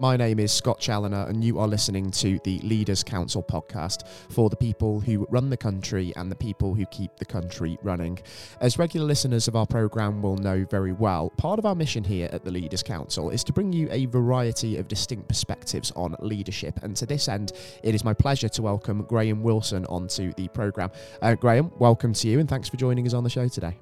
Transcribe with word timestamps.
My 0.00 0.16
name 0.16 0.40
is 0.40 0.50
Scott 0.50 0.80
Challoner, 0.80 1.28
and 1.28 1.44
you 1.44 1.60
are 1.60 1.68
listening 1.68 2.10
to 2.10 2.40
the 2.42 2.58
Leaders 2.64 3.04
Council 3.04 3.44
podcast 3.44 4.08
for 4.28 4.50
the 4.50 4.56
people 4.56 4.98
who 4.98 5.24
run 5.30 5.50
the 5.50 5.56
country 5.56 6.12
and 6.16 6.28
the 6.28 6.36
people 6.36 6.74
who 6.74 6.84
keep 6.86 7.16
the 7.16 7.24
country 7.24 7.78
running. 7.80 8.18
As 8.60 8.76
regular 8.76 9.06
listeners 9.06 9.46
of 9.46 9.54
our 9.54 9.66
programme 9.66 10.20
will 10.20 10.36
know 10.36 10.66
very 10.68 10.92
well, 10.92 11.30
part 11.36 11.60
of 11.60 11.64
our 11.64 11.76
mission 11.76 12.02
here 12.02 12.28
at 12.32 12.44
the 12.44 12.50
Leaders 12.50 12.82
Council 12.82 13.30
is 13.30 13.44
to 13.44 13.52
bring 13.52 13.72
you 13.72 13.86
a 13.92 14.06
variety 14.06 14.78
of 14.78 14.88
distinct 14.88 15.28
perspectives 15.28 15.92
on 15.94 16.16
leadership. 16.18 16.80
And 16.82 16.96
to 16.96 17.06
this 17.06 17.28
end, 17.28 17.52
it 17.84 17.94
is 17.94 18.02
my 18.02 18.14
pleasure 18.14 18.48
to 18.48 18.62
welcome 18.62 19.04
Graham 19.04 19.44
Wilson 19.44 19.86
onto 19.86 20.32
the 20.32 20.48
programme. 20.48 20.90
Uh, 21.22 21.36
Graham, 21.36 21.70
welcome 21.78 22.12
to 22.14 22.28
you, 22.28 22.40
and 22.40 22.48
thanks 22.48 22.68
for 22.68 22.78
joining 22.78 23.06
us 23.06 23.14
on 23.14 23.22
the 23.22 23.30
show 23.30 23.46
today. 23.46 23.78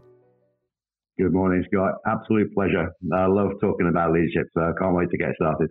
Good 1.18 1.34
morning, 1.34 1.62
Scott. 1.70 1.96
Absolute 2.06 2.54
pleasure. 2.54 2.90
I 3.12 3.26
love 3.26 3.52
talking 3.61 3.86
about 3.86 4.12
leadership, 4.12 4.46
so 4.54 4.62
I 4.62 4.72
can't 4.80 4.94
wait 4.94 5.11
to 5.11 5.18
get 5.18 5.34
started. 5.34 5.70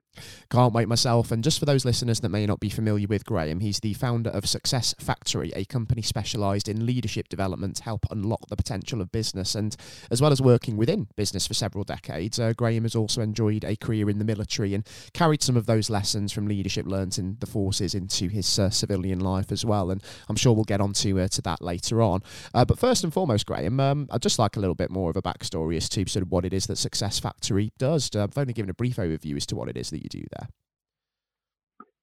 Can't 0.52 0.72
wait 0.72 0.88
myself. 0.88 1.31
And 1.31 1.44
just 1.44 1.58
for 1.58 1.66
those 1.66 1.84
listeners 1.84 2.20
that 2.20 2.30
may 2.30 2.45
not 2.45 2.59
be 2.59 2.70
familiar 2.70 3.08
with 3.08 3.26
Graham, 3.26 3.59
he's 3.59 3.80
the 3.80 3.95
founder 3.95 4.30
of 4.30 4.44
Successfactory, 4.44 5.52
a 5.55 5.66
company 5.66 6.04
specialised 6.04 6.70
in 6.70 6.86
leadership 6.86 7.27
development 7.27 7.77
to 7.77 7.84
help 7.84 8.05
unlock 8.12 8.50
the 8.50 8.55
potential 8.55 9.02
of 9.02 9.12
business. 9.12 9.55
And 9.55 9.76
as 10.12 10.22
well 10.22 10.31
as 10.31 10.44
working 10.44 10.77
within 10.77 11.08
business 11.16 11.48
for 11.48 11.55
several 11.55 11.86
decades, 11.86 12.38
uh, 12.38 12.53
Graham 12.55 12.84
has 12.84 12.95
also 12.95 13.22
enjoyed 13.22 13.64
a 13.64 13.76
career 13.76 14.12
in 14.12 14.20
the 14.20 14.26
military 14.26 14.76
and 14.76 14.88
carried 15.14 15.42
some 15.42 15.58
of 15.58 15.66
those 15.66 15.89
lessons 15.89 16.31
from 16.31 16.45
leadership 16.45 16.86
learned 16.86 17.17
in 17.17 17.38
the 17.39 17.48
forces 17.48 17.95
into 17.95 18.28
his 18.28 18.59
uh, 18.59 18.70
civilian 18.70 19.20
life 19.20 19.52
as 19.52 19.66
well. 19.66 19.89
And 19.89 20.03
I'm 20.30 20.36
sure 20.36 20.53
we'll 20.53 20.66
get 20.66 20.81
on 20.81 20.94
to, 20.94 21.22
uh, 21.22 21.28
to 21.30 21.42
that 21.42 21.64
later 21.64 22.00
on. 22.00 22.22
Uh, 22.53 22.64
but 22.64 22.78
first 22.78 23.03
and 23.03 23.12
foremost, 23.12 23.48
Graham, 23.48 23.80
um, 23.80 24.08
I'd 24.12 24.22
just 24.22 24.38
like 24.38 24.55
a 24.55 24.59
little 24.59 24.76
bit 24.76 24.92
more 24.92 25.09
of 25.09 25.16
a 25.16 25.30
backstory 25.31 25.77
as 25.77 25.88
to 25.90 26.05
sort 26.08 26.23
of 26.23 26.31
what 26.31 26.45
it 26.45 26.53
is 26.53 26.67
that 26.67 26.77
Successfactory 26.77 27.72
does. 27.77 28.09
Uh, 28.16 28.23
I've 28.23 28.38
only 28.38 28.53
given 28.53 28.70
a 28.70 28.73
brief 28.73 28.98
overview 28.98 29.35
as 29.38 29.45
to 29.48 29.55
what 29.55 29.70
it 29.70 29.77
is 29.77 29.89
that 29.91 30.03
you 30.03 30.09
do 30.09 30.23
there. 30.38 30.48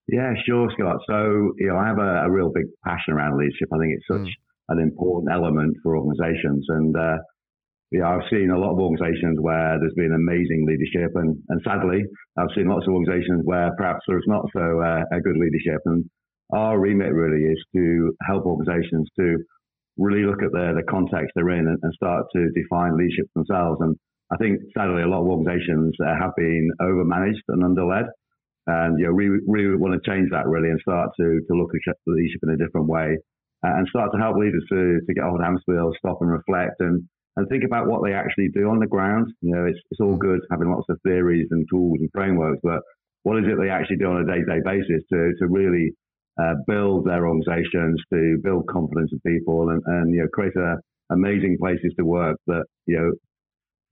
Yeah, 0.08 0.32
sure, 0.46 0.68
Scott. 0.72 1.00
So, 1.06 1.52
you 1.58 1.68
know, 1.68 1.76
I 1.76 1.86
have 1.86 1.98
a, 1.98 2.24
a 2.24 2.30
real 2.30 2.50
big 2.50 2.64
passion 2.84 3.12
around 3.14 3.38
leadership. 3.38 3.68
I 3.72 3.78
think 3.78 3.92
it's 3.92 4.08
such 4.08 4.28
mm. 4.28 4.72
an 4.74 4.78
important 4.78 5.28
element 5.30 5.76
for 5.82 5.98
organizations. 5.98 6.64
And, 6.68 6.96
uh, 6.96 7.18
yeah, 7.90 8.08
I've 8.08 8.24
seen 8.30 8.50
a 8.50 8.58
lot 8.58 8.72
of 8.72 8.78
organizations 8.78 9.38
where 9.40 9.78
there's 9.80 9.96
been 9.96 10.12
amazing 10.12 10.64
leadership, 10.66 11.12
and, 11.14 11.36
and 11.48 11.60
sadly, 11.64 12.04
I've 12.36 12.52
seen 12.54 12.68
lots 12.68 12.86
of 12.86 12.92
organizations 12.94 13.42
where 13.44 13.70
perhaps 13.76 14.00
there's 14.08 14.24
not 14.26 14.44
so 14.56 14.80
uh, 14.80 15.04
a 15.12 15.20
good 15.20 15.36
leadership. 15.36 15.80
And 15.84 16.04
our 16.52 16.78
remit 16.80 17.12
really 17.12 17.44
is 17.44 17.60
to 17.74 18.12
help 18.26 18.44
organizations 18.46 19.08
to 19.18 19.36
really 19.98 20.24
look 20.24 20.42
at 20.42 20.52
the, 20.52 20.74
the 20.78 20.86
context 20.88 21.32
they're 21.34 21.50
in 21.50 21.66
and, 21.66 21.78
and 21.82 21.92
start 21.94 22.26
to 22.34 22.50
define 22.54 22.96
leadership 22.96 23.26
themselves. 23.34 23.78
And 23.80 23.96
I 24.30 24.36
think 24.36 24.60
sadly, 24.76 25.02
a 25.02 25.08
lot 25.08 25.22
of 25.22 25.28
organizations 25.28 25.94
uh, 26.00 26.14
have 26.18 26.32
been 26.36 26.70
overmanaged 26.80 27.44
and 27.48 27.64
underled. 27.64 28.06
And 28.66 28.98
you 28.98 29.06
know, 29.06 29.12
we 29.12 29.28
really 29.46 29.76
want 29.76 29.96
to 29.96 30.10
change 30.10 30.30
that 30.30 30.46
really 30.46 30.68
and 30.68 30.80
start 30.80 31.10
to, 31.18 31.40
to 31.46 31.52
look 31.54 31.70
at 31.74 31.96
leadership 32.06 32.40
in 32.42 32.50
a 32.50 32.56
different 32.56 32.86
way 32.86 33.16
uh, 33.64 33.74
and 33.74 33.88
start 33.88 34.12
to 34.12 34.18
help 34.18 34.36
leaders 34.36 34.64
to, 34.68 35.00
to 35.06 35.14
get 35.14 35.24
off 35.24 35.38
the 35.38 35.44
hamster 35.44 35.72
wheel, 35.72 35.92
stop 35.98 36.18
and 36.20 36.30
reflect 36.30 36.76
and, 36.80 37.02
and 37.36 37.48
think 37.48 37.64
about 37.64 37.88
what 37.88 38.04
they 38.04 38.12
actually 38.12 38.48
do 38.52 38.68
on 38.68 38.78
the 38.78 38.86
ground. 38.86 39.32
You 39.40 39.54
know, 39.54 39.64
it's, 39.64 39.78
it's 39.90 40.00
all 40.00 40.16
good 40.16 40.40
having 40.50 40.70
lots 40.70 40.86
of 40.90 40.98
theories 41.02 41.48
and 41.50 41.66
tools 41.70 41.98
and 42.00 42.10
frameworks, 42.12 42.60
but 42.62 42.82
what 43.22 43.38
is 43.38 43.44
it 43.48 43.58
they 43.60 43.70
actually 43.70 43.96
do 43.96 44.06
on 44.06 44.22
a 44.22 44.26
day 44.26 44.40
to 44.40 44.46
day 44.46 44.60
basis 44.64 45.02
to, 45.12 45.32
to 45.38 45.48
really 45.48 45.92
uh, 46.40 46.54
build 46.66 47.06
their 47.06 47.26
organizations, 47.26 48.00
to 48.12 48.38
build 48.42 48.66
confidence 48.68 49.10
in 49.12 49.20
people, 49.26 49.70
and, 49.70 49.82
and 49.86 50.14
you 50.14 50.22
know 50.22 50.28
create 50.32 50.56
a, 50.56 50.76
amazing 51.10 51.56
places 51.60 51.92
to 51.98 52.04
work 52.04 52.36
that 52.46 52.64
you 52.86 52.96
know 52.96 53.10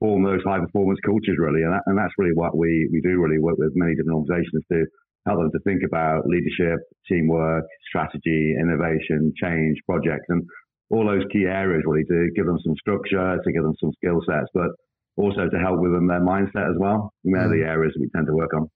form 0.00 0.22
those 0.25 0.42
high 0.44 0.61
performance 0.61 0.98
cultures 1.05 1.36
really, 1.39 1.62
and, 1.62 1.72
that, 1.72 1.83
and 1.86 1.98
that's 1.98 2.12
really 2.19 2.34
what 2.34 2.56
we 2.56 2.89
we 2.92 3.00
do 3.00 3.20
really 3.20 3.39
work 3.39 3.56
with 3.58 3.72
many 3.74 3.94
different 3.94 4.17
organizations 4.17 4.62
to 4.70 4.84
help 5.27 5.41
them 5.41 5.50
to 5.50 5.58
think 5.67 5.83
about 5.84 6.27
leadership, 6.27 6.78
teamwork, 7.08 7.64
strategy, 7.89 8.55
innovation, 8.61 9.33
change, 9.42 9.77
projects, 9.84 10.27
and 10.28 10.42
all 10.90 11.05
those 11.05 11.24
key 11.33 11.45
areas 11.45 11.83
really 11.84 12.05
to 12.05 12.30
give 12.36 12.46
them 12.46 12.58
some 12.63 12.77
structure, 12.78 13.36
to 13.42 13.52
give 13.52 13.63
them 13.63 13.74
some 13.80 13.90
skill 13.98 14.20
sets, 14.27 14.46
but 14.55 14.70
also 15.17 15.48
to 15.51 15.58
help 15.58 15.80
with 15.80 15.92
them 15.92 16.07
their 16.07 16.20
mindset 16.20 16.70
as 16.70 16.78
well. 16.78 17.11
And 17.24 17.34
they're 17.34 17.48
mm. 17.48 17.61
the 17.61 17.67
areas 17.67 17.92
that 17.95 18.01
we 18.01 18.11
tend 18.14 18.27
to 18.28 18.34
work 18.34 18.55
on. 18.55 18.68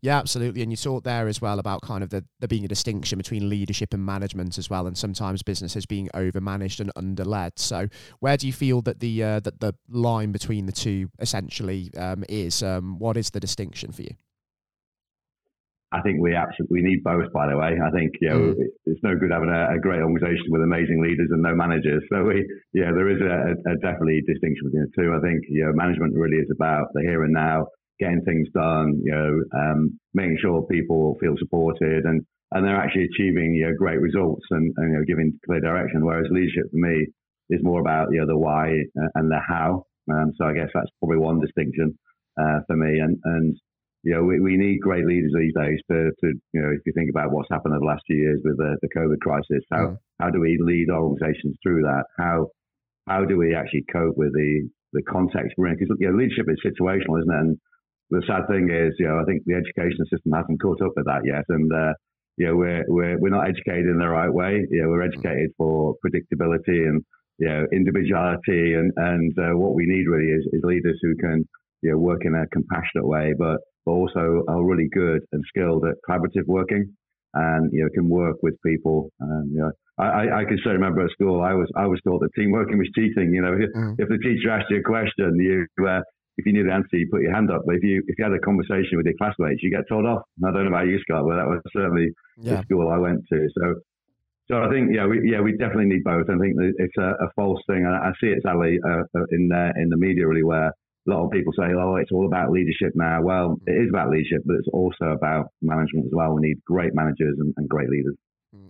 Yeah, 0.00 0.18
absolutely. 0.18 0.62
And 0.62 0.72
you 0.72 0.76
talked 0.76 1.04
there 1.04 1.28
as 1.28 1.40
well 1.40 1.58
about 1.58 1.82
kind 1.82 2.02
of 2.02 2.10
the, 2.10 2.24
there 2.40 2.48
being 2.48 2.64
a 2.64 2.68
distinction 2.68 3.18
between 3.18 3.48
leadership 3.48 3.94
and 3.94 4.04
management 4.04 4.58
as 4.58 4.68
well, 4.68 4.86
and 4.86 4.96
sometimes 4.96 5.42
businesses 5.42 5.86
being 5.86 6.08
overmanaged 6.14 6.80
and 6.80 6.90
underled. 6.96 7.58
So, 7.58 7.88
where 8.20 8.36
do 8.36 8.46
you 8.46 8.52
feel 8.52 8.82
that 8.82 9.00
the 9.00 9.22
uh, 9.22 9.40
that 9.40 9.60
the 9.60 9.74
line 9.88 10.32
between 10.32 10.66
the 10.66 10.72
two 10.72 11.10
essentially 11.18 11.90
um, 11.96 12.24
is? 12.28 12.62
Um, 12.62 12.98
what 12.98 13.16
is 13.16 13.30
the 13.30 13.40
distinction 13.40 13.92
for 13.92 14.02
you? 14.02 14.14
I 15.92 16.00
think 16.00 16.20
we 16.20 16.34
absolutely 16.34 16.80
we 16.80 16.88
need 16.88 17.04
both. 17.04 17.30
By 17.32 17.48
the 17.48 17.56
way, 17.56 17.76
I 17.76 17.90
think 17.92 18.12
you 18.20 18.28
know 18.30 18.40
mm. 18.56 18.64
it's 18.86 19.02
no 19.04 19.14
good 19.14 19.30
having 19.30 19.52
a, 19.52 19.76
a, 19.76 19.78
great 19.78 20.00
organisation 20.00 20.48
with 20.48 20.62
amazing 20.62 21.04
leaders 21.04 21.28
and 21.30 21.42
no 21.42 21.54
managers. 21.54 22.02
So 22.10 22.24
we, 22.24 22.48
yeah, 22.72 22.96
there 22.96 23.12
is 23.12 23.20
a, 23.20 23.52
a 23.68 23.76
definitely 23.76 24.24
distinction 24.26 24.72
between 24.72 24.88
the 24.88 24.94
two. 24.96 25.12
I 25.12 25.20
think 25.20 25.44
you 25.52 25.68
know 25.68 25.72
management 25.76 26.16
really 26.16 26.40
is 26.40 26.48
about 26.50 26.88
the 26.94 27.02
here 27.02 27.24
and 27.24 27.32
now 27.34 27.68
getting 28.02 28.22
things 28.26 28.48
done, 28.52 28.88
you 29.06 29.14
know, 29.14 29.32
um, 29.54 29.80
making 30.12 30.38
sure 30.42 30.66
people 30.66 31.16
feel 31.20 31.36
supported 31.38 32.02
and, 32.04 32.18
and 32.50 32.60
they're 32.66 32.82
actually 32.84 33.06
achieving, 33.06 33.54
you 33.54 33.64
know, 33.64 33.74
great 33.78 34.00
results 34.00 34.44
and, 34.50 34.74
and, 34.76 34.86
you 34.90 34.98
know, 34.98 35.04
giving 35.06 35.38
clear 35.46 35.60
direction. 35.60 36.04
Whereas 36.04 36.26
leadership 36.30 36.66
for 36.70 36.82
me 36.88 37.06
is 37.54 37.62
more 37.62 37.80
about, 37.80 38.08
you 38.10 38.20
know, 38.20 38.26
the 38.26 38.36
why 38.36 38.66
and 39.14 39.30
the 39.30 39.40
how. 39.46 39.86
Um, 40.10 40.32
so 40.36 40.46
I 40.46 40.52
guess 40.52 40.70
that's 40.74 40.90
probably 40.98 41.18
one 41.18 41.38
distinction 41.40 41.96
uh, 42.40 42.58
for 42.66 42.76
me. 42.76 42.98
And, 42.98 43.16
and, 43.24 43.54
you 44.02 44.12
know, 44.14 44.22
we, 44.24 44.40
we 44.40 44.56
need 44.56 44.80
great 44.80 45.06
leaders 45.06 45.32
these 45.32 45.54
days 45.54 45.78
to, 45.90 46.10
to, 46.20 46.26
you 46.52 46.60
know, 46.60 46.70
if 46.74 46.82
you 46.84 46.92
think 46.92 47.08
about 47.08 47.30
what's 47.30 47.48
happened 47.50 47.72
over 47.72 47.86
the 47.86 47.92
last 47.92 48.02
few 48.06 48.16
years 48.16 48.40
with 48.44 48.58
the, 48.58 48.76
the 48.82 48.92
COVID 48.98 49.20
crisis, 49.22 49.62
how, 49.70 49.94
mm. 49.94 49.96
how 50.20 50.28
do 50.28 50.40
we 50.40 50.58
lead 50.60 50.90
organizations 50.90 51.56
through 51.62 51.82
that? 51.82 52.04
How, 52.18 52.48
how 53.06 53.24
do 53.24 53.38
we 53.38 53.54
actually 53.54 53.84
cope 53.92 54.16
with 54.16 54.32
the, 54.34 54.68
the 54.92 55.02
context 55.08 55.54
we're 55.56 55.68
in? 55.68 55.76
Because, 55.78 55.96
you 56.00 56.10
know, 56.10 56.18
leadership 56.18 56.46
is 56.50 56.58
situational, 56.66 57.22
isn't 57.22 57.32
it? 57.32 57.40
And 57.46 57.58
the 58.12 58.22
sad 58.26 58.44
thing 58.48 58.68
is, 58.68 58.92
you 58.98 59.08
know, 59.08 59.18
I 59.18 59.24
think 59.24 59.42
the 59.46 59.54
education 59.54 60.04
system 60.12 60.32
hasn't 60.32 60.60
caught 60.60 60.82
up 60.82 60.92
with 60.96 61.06
that 61.06 61.24
yet, 61.24 61.44
and 61.48 61.72
uh, 61.72 61.94
you 62.36 62.46
know, 62.46 62.56
we're 62.56 62.84
we're 62.88 63.18
we're 63.18 63.36
not 63.36 63.48
educated 63.48 63.88
in 63.88 63.98
the 63.98 64.08
right 64.08 64.32
way. 64.32 64.60
You 64.70 64.82
know, 64.82 64.88
we're 64.88 65.02
educated 65.02 65.50
for 65.56 65.94
predictability 66.04 66.84
and 66.88 67.02
you 67.38 67.48
know 67.48 67.64
individuality, 67.72 68.74
and 68.74 68.92
and 68.96 69.32
uh, 69.38 69.56
what 69.56 69.74
we 69.74 69.86
need 69.86 70.06
really 70.08 70.30
is, 70.30 70.46
is 70.52 70.60
leaders 70.62 70.98
who 71.02 71.16
can 71.16 71.48
you 71.80 71.90
know 71.90 71.98
work 71.98 72.24
in 72.24 72.34
a 72.34 72.46
compassionate 72.52 73.06
way, 73.06 73.32
but 73.38 73.58
but 73.86 73.92
also 73.92 74.44
are 74.48 74.64
really 74.64 74.88
good 74.92 75.20
and 75.32 75.42
skilled 75.48 75.84
at 75.84 75.96
collaborative 76.08 76.46
working, 76.46 76.92
and 77.34 77.72
you 77.72 77.82
know 77.82 77.88
can 77.94 78.08
work 78.08 78.36
with 78.42 78.54
people. 78.64 79.10
And 79.20 79.50
you 79.52 79.58
know, 79.58 79.72
I, 79.98 80.40
I 80.40 80.44
can 80.44 80.58
still 80.60 80.72
remember 80.72 81.04
at 81.04 81.10
school, 81.12 81.42
I 81.42 81.54
was 81.54 81.70
I 81.76 81.86
was 81.86 82.00
taught 82.04 82.20
that 82.20 82.34
team 82.36 82.50
working 82.50 82.78
was 82.78 82.90
cheating. 82.94 83.32
You 83.32 83.42
know, 83.42 83.52
mm. 83.76 83.94
if 83.98 84.08
the 84.08 84.18
teacher 84.18 84.50
asked 84.50 84.70
you 84.70 84.80
a 84.80 84.82
question, 84.82 85.36
you 85.38 85.66
uh, 85.86 86.00
if 86.36 86.46
you 86.46 86.52
knew 86.52 86.64
the 86.64 86.72
answer, 86.72 86.96
you 86.96 87.08
put 87.10 87.22
your 87.22 87.34
hand 87.34 87.50
up. 87.50 87.62
But 87.66 87.76
if 87.76 87.82
you 87.82 88.02
if 88.06 88.18
you 88.18 88.24
had 88.24 88.32
a 88.32 88.40
conversation 88.40 88.96
with 88.96 89.06
your 89.06 89.16
classmates, 89.18 89.62
you 89.62 89.70
get 89.70 89.88
told 89.88 90.06
off. 90.06 90.22
And 90.40 90.48
I 90.48 90.52
don't 90.52 90.64
know 90.64 90.74
about 90.74 90.88
you, 90.88 90.98
Scott, 91.00 91.24
but 91.26 91.36
that 91.36 91.46
was 91.46 91.60
certainly 91.72 92.10
yeah. 92.38 92.56
the 92.56 92.62
school 92.62 92.88
I 92.88 92.98
went 92.98 93.20
to. 93.32 93.48
So, 93.54 93.74
so 94.50 94.62
I 94.62 94.70
think 94.70 94.90
yeah, 94.94 95.06
we 95.06 95.20
yeah 95.28 95.40
we 95.40 95.52
definitely 95.52 95.86
need 95.86 96.04
both. 96.04 96.28
I 96.28 96.38
think 96.38 96.56
it's 96.58 96.96
a, 96.98 97.16
a 97.20 97.28
false 97.36 97.60
thing. 97.66 97.86
I, 97.86 98.08
I 98.08 98.12
see 98.20 98.28
it 98.28 98.42
sadly 98.42 98.78
uh, 98.84 99.04
uh 99.14 99.26
in 99.30 99.48
the, 99.48 99.72
in 99.76 99.88
the 99.88 99.96
media 99.96 100.26
really 100.26 100.44
where 100.44 100.72
a 101.06 101.10
lot 101.10 101.24
of 101.24 101.30
people 101.32 101.52
say, 101.58 101.74
oh, 101.74 101.96
it's 101.96 102.12
all 102.12 102.26
about 102.26 102.52
leadership 102.52 102.92
now. 102.94 103.20
Well, 103.22 103.56
it 103.66 103.72
is 103.72 103.88
about 103.90 104.10
leadership, 104.10 104.42
but 104.46 104.56
it's 104.56 104.68
also 104.72 105.10
about 105.10 105.46
management 105.60 106.06
as 106.06 106.12
well. 106.14 106.34
We 106.34 106.46
need 106.46 106.62
great 106.64 106.94
managers 106.94 107.36
and, 107.38 107.52
and 107.56 107.68
great 107.68 107.88
leaders. 107.88 108.14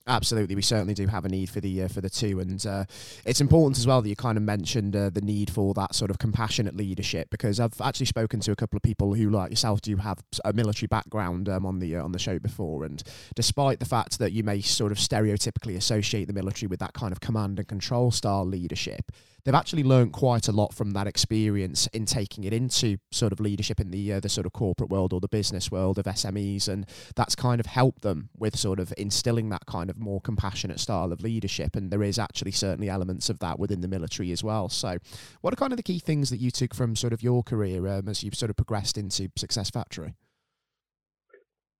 Absolutely, 0.06 0.54
we 0.54 0.62
certainly 0.62 0.94
do 0.94 1.08
have 1.08 1.24
a 1.24 1.28
need 1.28 1.50
for 1.50 1.60
the 1.60 1.82
uh, 1.82 1.88
for 1.88 2.00
the 2.00 2.10
two, 2.10 2.38
and 2.38 2.64
uh, 2.66 2.84
it's 3.24 3.40
important 3.40 3.76
as 3.78 3.86
well 3.86 4.00
that 4.00 4.08
you 4.08 4.14
kind 4.14 4.38
of 4.38 4.44
mentioned 4.44 4.94
uh, 4.94 5.10
the 5.10 5.20
need 5.20 5.50
for 5.50 5.74
that 5.74 5.92
sort 5.92 6.08
of 6.08 6.18
compassionate 6.18 6.76
leadership 6.76 7.30
because 7.30 7.58
I've 7.58 7.80
actually 7.80 8.06
spoken 8.06 8.38
to 8.40 8.52
a 8.52 8.56
couple 8.56 8.76
of 8.76 8.82
people 8.84 9.14
who, 9.14 9.28
like 9.28 9.50
yourself, 9.50 9.80
do 9.80 9.96
have 9.96 10.18
a 10.44 10.52
military 10.52 10.86
background 10.86 11.48
um, 11.48 11.66
on 11.66 11.80
the 11.80 11.96
uh, 11.96 12.04
on 12.04 12.12
the 12.12 12.18
show 12.20 12.38
before, 12.38 12.84
and 12.84 13.02
despite 13.34 13.80
the 13.80 13.84
fact 13.84 14.20
that 14.20 14.30
you 14.30 14.44
may 14.44 14.60
sort 14.60 14.92
of 14.92 14.98
stereotypically 14.98 15.76
associate 15.76 16.26
the 16.26 16.32
military 16.32 16.68
with 16.68 16.78
that 16.78 16.94
kind 16.94 17.10
of 17.10 17.18
command 17.18 17.58
and 17.58 17.66
control 17.66 18.12
style 18.12 18.44
leadership, 18.44 19.10
they've 19.44 19.54
actually 19.54 19.82
learned 19.82 20.12
quite 20.12 20.48
a 20.48 20.52
lot 20.52 20.72
from 20.72 20.92
that 20.92 21.06
experience 21.06 21.86
in 21.88 22.06
taking 22.06 22.44
it 22.44 22.52
into 22.52 22.98
sort 23.10 23.32
of 23.32 23.40
leadership 23.40 23.80
in 23.80 23.90
the 23.90 24.12
uh, 24.12 24.20
the 24.20 24.28
sort 24.28 24.46
of 24.46 24.52
corporate 24.52 24.90
world 24.90 25.12
or 25.12 25.20
the 25.20 25.28
business 25.28 25.70
world 25.70 25.98
of 25.98 26.04
SMEs, 26.04 26.68
and 26.68 26.86
that's 27.16 27.34
kind 27.34 27.60
of 27.60 27.66
helped 27.66 28.02
them 28.02 28.28
with 28.36 28.56
sort 28.56 28.78
of 28.78 28.92
instilling 28.96 29.48
that 29.50 29.66
kind 29.66 29.90
of 29.90 29.98
more 29.98 30.20
compassionate 30.20 30.80
style 30.80 31.12
of 31.12 31.22
leadership. 31.22 31.76
And 31.76 31.90
there 31.90 32.02
is 32.02 32.18
actually 32.18 32.52
certainly 32.52 32.88
elements 32.88 33.28
of 33.28 33.38
that 33.40 33.58
within 33.58 33.80
the 33.80 33.88
military 33.88 34.32
as 34.32 34.44
well. 34.44 34.68
So, 34.68 34.98
what 35.40 35.52
are 35.52 35.56
kind 35.56 35.72
of 35.72 35.76
the 35.76 35.82
key 35.82 35.98
things 35.98 36.30
that 36.30 36.38
you 36.38 36.50
took 36.50 36.74
from 36.74 36.96
sort 36.96 37.12
of 37.12 37.22
your 37.22 37.42
career 37.42 37.86
um, 37.88 38.08
as 38.08 38.22
you've 38.22 38.34
sort 38.34 38.50
of 38.50 38.56
progressed 38.56 38.98
into 38.98 39.28
Successfactory? 39.36 40.14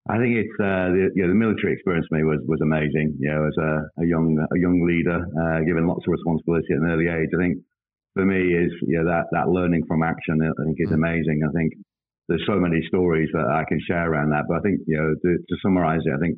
I 0.09 0.19
think 0.19 0.35
it's 0.35 0.57
uh, 0.59 0.91
the, 0.91 1.15
you 1.15 1.23
know, 1.23 1.31
the 1.31 1.39
military 1.39 1.71
experience 1.73 2.05
for 2.11 2.19
me 2.19 2.27
was, 2.27 2.43
was 2.43 2.59
amazing. 2.59 3.15
You 3.23 3.31
know, 3.31 3.47
as 3.47 3.55
a, 3.55 4.03
a 4.03 4.05
young 4.05 4.35
a 4.35 4.59
young 4.59 4.83
leader, 4.83 5.15
uh, 5.15 5.63
given 5.63 5.87
lots 5.87 6.03
of 6.03 6.11
responsibility 6.11 6.75
at 6.75 6.83
an 6.83 6.91
early 6.91 7.07
age, 7.07 7.31
I 7.31 7.39
think 7.39 7.63
for 8.13 8.25
me 8.25 8.51
is 8.51 8.71
you 8.83 8.99
know 8.99 9.07
that 9.07 9.31
that 9.31 9.47
learning 9.47 9.87
from 9.87 10.03
action. 10.03 10.43
I 10.43 10.51
think 10.59 10.75
is 10.79 10.91
mm. 10.91 10.99
amazing. 10.99 11.39
I 11.47 11.51
think 11.55 11.71
there's 12.27 12.43
so 12.45 12.59
many 12.59 12.83
stories 12.87 13.29
that 13.31 13.47
I 13.47 13.63
can 13.67 13.79
share 13.87 14.11
around 14.11 14.31
that. 14.31 14.43
But 14.51 14.59
I 14.59 14.61
think 14.67 14.83
you 14.87 14.97
know 14.99 15.15
to, 15.15 15.31
to 15.39 15.55
summarize 15.63 16.03
it, 16.03 16.11
I 16.11 16.19
think 16.19 16.35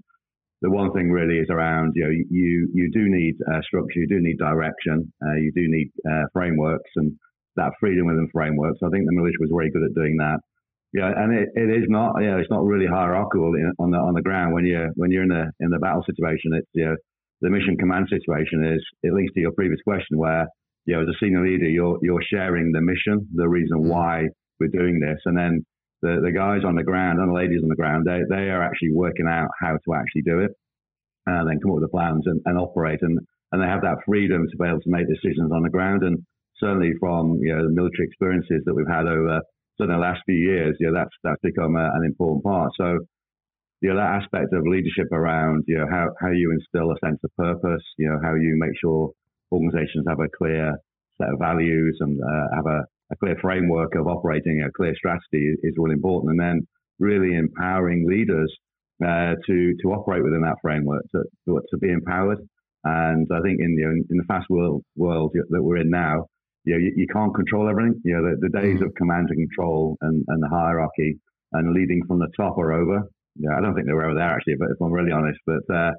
the 0.61 0.69
one 0.69 0.93
thing 0.93 1.09
really 1.09 1.41
is 1.41 1.49
around 1.49 1.93
you 1.95 2.05
know 2.05 2.13
you 2.13 2.69
you 2.69 2.91
do 2.93 3.09
need 3.09 3.33
uh, 3.49 3.65
structure, 3.65 3.97
you 3.97 4.07
do 4.07 4.21
need 4.21 4.37
direction, 4.37 5.11
uh, 5.25 5.41
you 5.41 5.51
do 5.57 5.65
need 5.65 5.89
uh, 6.05 6.29
frameworks 6.33 6.91
and 6.97 7.17
that 7.55 7.73
freedom 7.79 8.05
within 8.05 8.29
frameworks. 8.31 8.79
I 8.85 8.89
think 8.89 9.05
the 9.05 9.15
military 9.15 9.41
was 9.41 9.49
very 9.49 9.71
good 9.71 9.83
at 9.83 9.95
doing 9.95 10.17
that. 10.17 10.37
Yeah, 10.95 11.11
and 11.11 11.35
it, 11.35 11.49
it 11.55 11.69
is 11.69 11.85
not 11.89 12.15
you 12.21 12.31
know 12.31 12.37
it's 12.37 12.49
not 12.49 12.63
really 12.63 12.87
hierarchical 12.87 13.51
on 13.79 13.91
the 13.91 13.97
on 13.97 14.13
the 14.13 14.21
ground 14.21 14.53
when 14.53 14.65
you're 14.65 14.91
when 14.95 15.11
you're 15.11 15.23
in 15.23 15.29
the 15.29 15.51
in 15.59 15.69
the 15.69 15.79
battle 15.79 16.03
situation. 16.07 16.53
It's 16.55 16.69
you 16.73 16.85
know, 16.85 16.95
the 17.41 17.49
mission 17.49 17.75
command 17.77 18.07
situation 18.09 18.63
is 18.63 18.81
at 19.05 19.13
least 19.13 19.33
to 19.35 19.41
your 19.41 19.51
previous 19.51 19.81
question 19.83 20.17
where 20.17 20.47
you 20.85 20.95
know 20.95 21.01
as 21.01 21.09
a 21.09 21.19
senior 21.19 21.43
leader 21.43 21.67
you're 21.67 21.99
you're 22.01 22.23
sharing 22.31 22.71
the 22.71 22.79
mission, 22.79 23.27
the 23.33 23.49
reason 23.49 23.83
mm. 23.83 23.91
why 23.91 24.23
we're 24.59 24.71
doing 24.71 25.01
this, 25.01 25.19
and 25.25 25.37
then 25.37 25.65
the, 26.01 26.21
the 26.23 26.31
guys 26.31 26.61
on 26.65 26.75
the 26.75 26.83
ground 26.83 27.19
and 27.19 27.29
the 27.29 27.35
ladies 27.35 27.61
on 27.63 27.69
the 27.69 27.75
ground, 27.75 28.05
they, 28.05 28.21
they 28.29 28.53
are 28.53 28.63
actually 28.63 28.93
working 28.93 29.27
out 29.27 29.49
how 29.59 29.73
to 29.73 29.89
actually 29.97 30.21
do 30.21 30.39
it 30.39 30.51
and 31.25 31.49
then 31.49 31.59
come 31.59 31.71
up 31.71 31.81
with 31.81 31.89
the 31.89 31.95
plans 31.95 32.23
and, 32.25 32.39
and 32.45 32.57
operate. 32.57 33.01
And, 33.01 33.17
and 33.51 33.61
they 33.61 33.65
have 33.65 33.81
that 33.81 34.05
freedom 34.05 34.45
to 34.45 34.57
be 34.57 34.67
able 34.67 34.81
to 34.81 34.93
make 34.93 35.09
decisions 35.09 35.51
on 35.51 35.63
the 35.63 35.73
ground. 35.73 36.03
And 36.03 36.19
certainly 36.59 36.93
from 36.99 37.39
you 37.41 37.55
know, 37.55 37.65
the 37.65 37.73
military 37.73 38.05
experiences 38.07 38.61
that 38.65 38.75
we've 38.75 38.87
had 38.87 39.07
over 39.07 39.41
certainly 39.77 39.99
the 39.99 40.07
last 40.07 40.21
few 40.25 40.35
years, 40.35 40.75
know, 40.87 40.93
that's, 40.93 41.15
that's 41.23 41.41
become 41.41 41.75
a, 41.75 41.91
an 41.95 42.03
important 42.05 42.43
part. 42.43 42.71
So, 42.77 42.99
you 43.81 43.89
know, 43.89 43.97
that 43.97 44.21
aspect 44.23 44.53
of 44.53 44.65
leadership 44.65 45.11
around, 45.11 45.63
you 45.67 45.77
know, 45.77 45.87
how, 45.89 46.07
how 46.19 46.31
you 46.31 46.51
instill 46.51 46.91
a 46.91 46.99
sense 47.05 47.19
of 47.23 47.31
purpose, 47.37 47.83
you 47.97 48.09
know, 48.09 48.19
how 48.23 48.35
you 48.35 48.55
make 48.57 48.71
sure 48.79 49.11
organizations 49.51 50.05
have 50.07 50.19
a 50.19 50.29
clear 50.37 50.73
set 51.19 51.29
of 51.29 51.39
values 51.39 51.97
and 51.99 52.19
uh, 52.21 52.55
have 52.55 52.65
a, 52.65 52.81
a 53.11 53.15
clear 53.17 53.37
framework 53.41 53.95
of 53.95 54.07
operating 54.07 54.63
a 54.63 54.71
clear 54.71 54.93
strategy 54.95 55.53
is, 55.63 55.73
really 55.77 55.93
important. 55.93 56.31
And 56.31 56.39
then 56.39 56.67
really 56.99 57.35
empowering 57.35 58.07
leaders 58.07 58.51
uh, 59.03 59.35
to 59.45 59.73
to 59.81 59.91
operate 59.91 60.23
within 60.23 60.41
that 60.41 60.55
framework, 60.61 61.03
to, 61.11 61.23
to, 61.45 61.61
to 61.69 61.77
be 61.77 61.91
empowered. 61.91 62.39
And 62.85 63.27
I 63.31 63.41
think 63.41 63.59
in, 63.59 63.75
you 63.77 64.05
in 64.09 64.17
the 64.17 64.23
fast 64.27 64.49
world 64.49 64.83
world 64.95 65.35
that 65.49 65.61
we're 65.61 65.77
in 65.77 65.89
now, 65.89 66.27
you, 66.65 66.73
know, 66.73 66.79
you, 66.79 66.93
you 66.95 67.07
can't 67.07 67.33
control 67.33 67.69
everything. 67.69 68.01
You 68.03 68.17
know, 68.17 68.23
the, 68.29 68.49
the 68.49 68.59
days 68.59 68.79
mm. 68.79 68.85
of 68.85 68.93
command 68.95 69.29
and 69.29 69.47
control 69.47 69.97
and, 70.01 70.23
and 70.27 70.43
the 70.43 70.49
hierarchy 70.49 71.19
and 71.53 71.73
leading 71.73 72.01
from 72.07 72.19
the 72.19 72.27
top 72.35 72.57
are 72.57 72.73
over. 72.73 73.03
Yeah, 73.37 73.57
I 73.57 73.61
don't 73.61 73.75
think 73.75 73.87
they 73.87 73.93
were 73.93 74.05
ever 74.05 74.15
there 74.15 74.31
actually, 74.31 74.55
but 74.59 74.71
if 74.71 74.81
I'm 74.81 74.91
really 74.91 75.11
honest. 75.11 75.39
But 75.45 75.63
uh, 75.73 75.91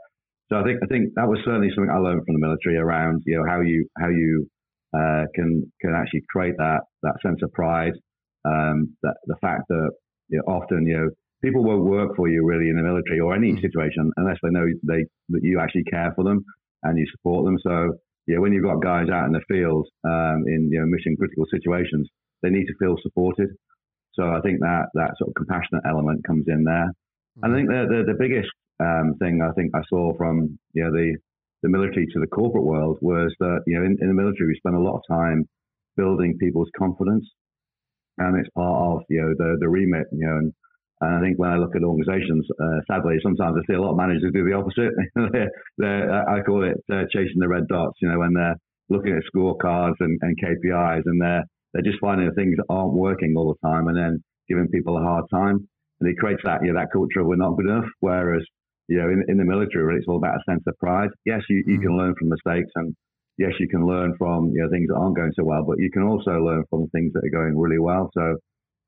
so 0.50 0.56
I 0.56 0.62
think 0.64 0.80
I 0.82 0.86
think 0.86 1.14
that 1.16 1.28
was 1.28 1.38
certainly 1.44 1.70
something 1.74 1.90
I 1.90 1.98
learned 1.98 2.22
from 2.24 2.34
the 2.34 2.46
military 2.46 2.78
around 2.78 3.22
you 3.26 3.36
know 3.36 3.44
how 3.46 3.60
you 3.60 3.86
how 3.98 4.08
you 4.08 4.48
uh, 4.96 5.24
can 5.34 5.70
can 5.80 5.94
actually 5.94 6.22
create 6.30 6.56
that 6.58 6.80
that 7.02 7.16
sense 7.22 7.40
of 7.42 7.52
pride. 7.52 7.92
Um, 8.44 8.96
that 9.02 9.16
the 9.26 9.36
fact 9.40 9.64
that 9.68 9.90
you 10.28 10.38
know, 10.38 10.52
often 10.52 10.86
you 10.86 10.96
know 10.96 11.08
people 11.42 11.64
won't 11.64 11.84
work 11.84 12.16
for 12.16 12.28
you 12.28 12.44
really 12.44 12.70
in 12.70 12.76
the 12.76 12.82
military 12.82 13.20
or 13.20 13.34
any 13.34 13.52
mm. 13.52 13.60
situation 13.60 14.10
unless 14.16 14.38
they 14.42 14.50
know 14.50 14.64
they 14.82 15.04
that 15.28 15.42
you 15.42 15.60
actually 15.60 15.84
care 15.84 16.12
for 16.16 16.24
them 16.24 16.44
and 16.84 16.98
you 16.98 17.06
support 17.10 17.44
them. 17.44 17.58
So 17.62 17.98
yeah, 18.26 18.38
when 18.38 18.52
you've 18.52 18.64
got 18.64 18.82
guys 18.82 19.08
out 19.12 19.26
in 19.26 19.32
the 19.32 19.44
field 19.48 19.86
um, 20.04 20.44
in 20.46 20.68
you 20.72 20.80
know 20.80 20.86
mission 20.86 21.16
critical 21.16 21.46
situations, 21.50 22.08
they 22.42 22.50
need 22.50 22.66
to 22.66 22.74
feel 22.78 22.96
supported. 23.02 23.50
So 24.14 24.24
I 24.24 24.40
think 24.40 24.60
that 24.60 24.86
that 24.94 25.12
sort 25.18 25.28
of 25.30 25.34
compassionate 25.34 25.84
element 25.88 26.26
comes 26.26 26.44
in 26.48 26.64
there. 26.64 26.90
And 27.42 27.44
I 27.44 27.48
mm. 27.48 27.54
think 27.54 27.68
the 27.68 27.82
the, 27.88 28.12
the 28.12 28.18
biggest 28.18 28.50
um, 28.80 29.14
thing 29.18 29.40
I 29.42 29.52
think 29.52 29.72
I 29.74 29.82
saw 29.88 30.16
from 30.16 30.58
you 30.72 30.84
know 30.84 30.90
the 30.90 31.16
the 31.62 31.68
military 31.68 32.06
to 32.06 32.20
the 32.20 32.26
corporate 32.26 32.64
world 32.64 32.98
was 33.00 33.34
that, 33.40 33.60
you 33.66 33.78
know, 33.78 33.84
in, 33.84 33.96
in 34.00 34.08
the 34.08 34.14
military, 34.14 34.48
we 34.48 34.54
spend 34.56 34.76
a 34.76 34.80
lot 34.80 34.96
of 34.96 35.02
time 35.08 35.48
building 35.96 36.36
people's 36.38 36.70
confidence. 36.78 37.26
And 38.18 38.38
it's 38.38 38.48
part 38.50 38.80
of, 38.86 39.02
you 39.08 39.20
know, 39.20 39.34
the, 39.36 39.56
the 39.60 39.68
remit, 39.68 40.06
you 40.12 40.26
know, 40.26 40.36
and, 40.36 40.52
and 41.00 41.14
I 41.16 41.20
think 41.20 41.38
when 41.38 41.50
I 41.50 41.56
look 41.56 41.76
at 41.76 41.82
organizations, 41.82 42.46
uh, 42.60 42.80
sadly, 42.88 43.16
sometimes 43.22 43.56
I 43.56 43.66
see 43.66 43.76
a 43.76 43.80
lot 43.80 43.92
of 43.92 43.96
managers 43.96 44.32
do 44.32 44.44
the 44.44 44.56
opposite. 44.56 44.92
they're, 45.32 45.50
they're, 45.76 46.28
I 46.28 46.42
call 46.42 46.64
it 46.64 46.76
uh, 46.90 47.04
chasing 47.12 47.38
the 47.38 47.48
red 47.48 47.68
dots, 47.68 47.98
you 48.00 48.08
know, 48.08 48.18
when 48.18 48.32
they're 48.32 48.56
looking 48.88 49.12
at 49.12 49.22
scorecards 49.28 49.96
and, 50.00 50.18
and 50.22 50.36
KPIs 50.40 51.02
and 51.04 51.20
they're, 51.20 51.44
they're 51.72 51.82
just 51.82 52.00
finding 52.00 52.28
the 52.28 52.34
things 52.34 52.56
that 52.56 52.72
aren't 52.72 52.94
working 52.94 53.34
all 53.36 53.52
the 53.52 53.68
time 53.68 53.88
and 53.88 53.96
then 53.96 54.24
giving 54.48 54.68
people 54.68 54.96
a 54.96 55.02
hard 55.02 55.24
time. 55.30 55.68
And 56.00 56.08
it 56.08 56.16
creates 56.18 56.42
that, 56.44 56.60
you 56.62 56.72
know, 56.72 56.80
that 56.80 56.92
culture 56.92 57.20
of 57.20 57.26
we're 57.26 57.36
not 57.36 57.56
good 57.56 57.66
enough. 57.66 57.88
Whereas 58.00 58.42
you 58.88 58.98
know, 58.98 59.08
in, 59.08 59.24
in 59.28 59.36
the 59.36 59.44
military, 59.44 59.96
it's 59.96 60.06
all 60.08 60.16
about 60.16 60.36
a 60.36 60.50
sense 60.50 60.62
of 60.66 60.78
pride. 60.78 61.10
Yes, 61.24 61.42
you, 61.48 61.62
you 61.66 61.78
mm. 61.78 61.82
can 61.82 61.98
learn 61.98 62.14
from 62.18 62.28
mistakes 62.28 62.70
and 62.76 62.94
yes, 63.38 63.52
you 63.58 63.68
can 63.68 63.86
learn 63.86 64.14
from, 64.18 64.50
you 64.54 64.62
know, 64.62 64.70
things 64.70 64.88
that 64.88 64.94
aren't 64.94 65.16
going 65.16 65.32
so 65.36 65.44
well, 65.44 65.64
but 65.66 65.78
you 65.78 65.90
can 65.90 66.02
also 66.02 66.38
learn 66.38 66.64
from 66.70 66.88
things 66.88 67.12
that 67.12 67.24
are 67.24 67.34
going 67.34 67.58
really 67.58 67.78
well. 67.78 68.10
So 68.14 68.36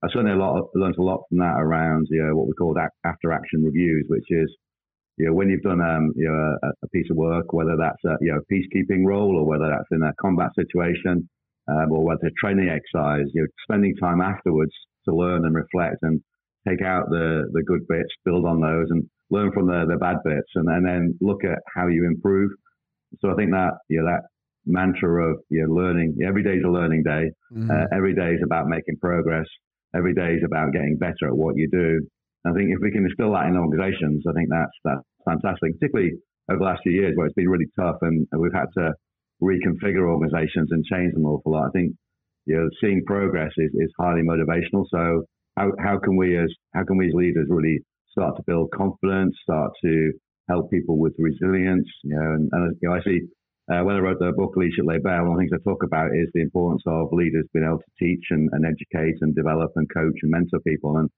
I 0.02 0.08
certainly 0.12 0.32
a 0.32 0.36
lot, 0.36 0.68
learned 0.74 0.96
a 0.98 1.02
lot 1.02 1.22
from 1.28 1.38
that 1.38 1.56
around, 1.58 2.06
you 2.10 2.22
know, 2.22 2.36
what 2.36 2.46
we 2.46 2.52
call 2.52 2.76
after 3.04 3.32
action 3.32 3.64
reviews, 3.64 4.06
which 4.08 4.26
is, 4.30 4.48
you 5.16 5.26
know, 5.26 5.34
when 5.34 5.48
you've 5.48 5.62
done, 5.62 5.80
um, 5.80 6.12
you 6.14 6.28
know, 6.28 6.56
a, 6.62 6.68
a 6.84 6.88
piece 6.90 7.10
of 7.10 7.16
work, 7.16 7.52
whether 7.52 7.76
that's 7.76 8.04
a, 8.06 8.16
you 8.20 8.32
know, 8.32 8.40
peacekeeping 8.50 9.04
role 9.04 9.36
or 9.36 9.44
whether 9.44 9.68
that's 9.68 9.88
in 9.90 10.02
a 10.02 10.12
combat 10.20 10.50
situation, 10.54 11.28
um, 11.66 11.90
or 11.90 12.04
whether 12.04 12.20
it's 12.22 12.34
a 12.36 12.46
training 12.46 12.68
exercise, 12.68 13.26
you 13.34 13.42
know, 13.42 13.48
spending 13.64 13.94
time 13.96 14.20
afterwards 14.20 14.72
to 15.08 15.14
learn 15.14 15.44
and 15.44 15.56
reflect 15.56 15.96
and 16.02 16.20
take 16.66 16.82
out 16.82 17.10
the, 17.10 17.48
the 17.52 17.62
good 17.64 17.86
bits, 17.88 18.08
build 18.24 18.44
on 18.46 18.60
those 18.60 18.86
and 18.90 19.02
learn 19.30 19.50
from 19.52 19.66
the, 19.66 19.84
the 19.88 19.96
bad 19.96 20.16
bits 20.24 20.48
and, 20.54 20.68
and 20.68 20.86
then 20.86 21.18
look 21.20 21.44
at 21.44 21.58
how 21.74 21.88
you 21.88 22.06
improve. 22.06 22.50
So 23.20 23.30
I 23.30 23.34
think 23.34 23.50
that, 23.50 23.72
you 23.88 24.00
know, 24.00 24.06
that 24.06 24.22
mantra 24.64 25.32
of, 25.32 25.38
you 25.48 25.66
know, 25.66 25.74
learning, 25.74 26.18
every 26.26 26.44
day 26.44 26.54
is 26.54 26.64
a 26.64 26.70
learning 26.70 27.02
day. 27.02 27.30
Mm. 27.52 27.70
Uh, 27.70 27.86
every 27.96 28.14
day 28.14 28.34
is 28.34 28.42
about 28.44 28.68
making 28.68 28.96
progress. 29.00 29.46
Every 29.96 30.14
day 30.14 30.34
is 30.34 30.42
about 30.44 30.72
getting 30.72 30.96
better 30.98 31.28
at 31.28 31.36
what 31.36 31.56
you 31.56 31.68
do. 31.70 32.00
I 32.46 32.52
think 32.52 32.70
if 32.70 32.78
we 32.80 32.90
can 32.90 33.04
instill 33.04 33.32
that 33.32 33.46
in 33.46 33.56
organizations, 33.56 34.24
I 34.28 34.32
think 34.32 34.48
that's, 34.50 34.76
that's 34.84 35.02
fantastic, 35.24 35.78
particularly 35.78 36.12
over 36.50 36.58
the 36.58 36.64
last 36.64 36.80
few 36.82 36.92
years 36.92 37.12
where 37.14 37.26
it's 37.26 37.34
been 37.34 37.48
really 37.48 37.68
tough 37.78 37.96
and 38.02 38.26
we've 38.36 38.52
had 38.52 38.68
to 38.78 38.92
reconfigure 39.42 40.08
organizations 40.08 40.68
and 40.70 40.84
change 40.84 41.12
them 41.14 41.24
an 41.24 41.30
awful 41.30 41.52
lot. 41.52 41.68
I 41.68 41.70
think, 41.72 41.92
you 42.46 42.56
know, 42.56 42.68
seeing 42.80 43.04
progress 43.06 43.52
is, 43.56 43.70
is 43.74 43.92
highly 43.98 44.22
motivational. 44.22 44.84
So 44.90 45.24
how, 45.56 45.72
how 45.78 45.98
can 45.98 46.16
we 46.16 46.38
as, 46.38 46.52
how 46.74 46.84
can 46.84 46.96
we 46.96 47.08
as 47.08 47.14
leaders 47.14 47.46
really 47.48 47.80
start 48.10 48.36
to 48.36 48.42
build 48.46 48.70
confidence, 48.74 49.36
start 49.42 49.72
to 49.84 50.12
help 50.48 50.70
people 50.70 50.98
with 50.98 51.14
resilience. 51.18 51.86
You 52.02 52.16
know, 52.16 52.32
and, 52.32 52.48
and 52.52 52.76
you 52.80 52.88
know, 52.88 52.96
I 52.96 53.00
see 53.02 53.20
uh, 53.70 53.82
when 53.84 53.96
I 53.96 54.00
wrote 54.00 54.18
the 54.18 54.32
book 54.32 54.56
Leadership 54.56 54.86
Laid 54.86 55.02
Bare, 55.02 55.22
one 55.24 55.32
of 55.32 55.36
the 55.36 55.40
things 55.42 55.52
I 55.52 55.68
talk 55.68 55.82
about 55.82 56.16
is 56.16 56.28
the 56.32 56.40
importance 56.40 56.82
of 56.86 57.12
leaders 57.12 57.44
being 57.52 57.66
able 57.66 57.78
to 57.78 58.04
teach 58.04 58.24
and, 58.30 58.48
and 58.52 58.64
educate 58.64 59.16
and 59.20 59.34
develop 59.34 59.72
and 59.76 59.86
coach 59.92 60.16
and 60.22 60.30
mentor 60.30 60.60
people. 60.66 60.96
And 60.96 61.10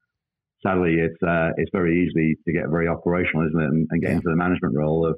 sadly, 0.62 0.97
it's 0.99 1.23
uh, 1.23 1.50
it's 1.56 1.70
very 1.73 2.02
easy 2.02 2.37
to 2.45 2.52
get 2.52 2.69
very 2.69 2.88
operational, 2.88 3.47
isn't 3.47 3.61
it, 3.61 3.71
and, 3.71 3.87
and 3.90 4.02
get 4.02 4.11
yeah. 4.11 4.16
into 4.16 4.30
the 4.30 4.37
management 4.37 4.75
role 4.76 5.07
of 5.07 5.16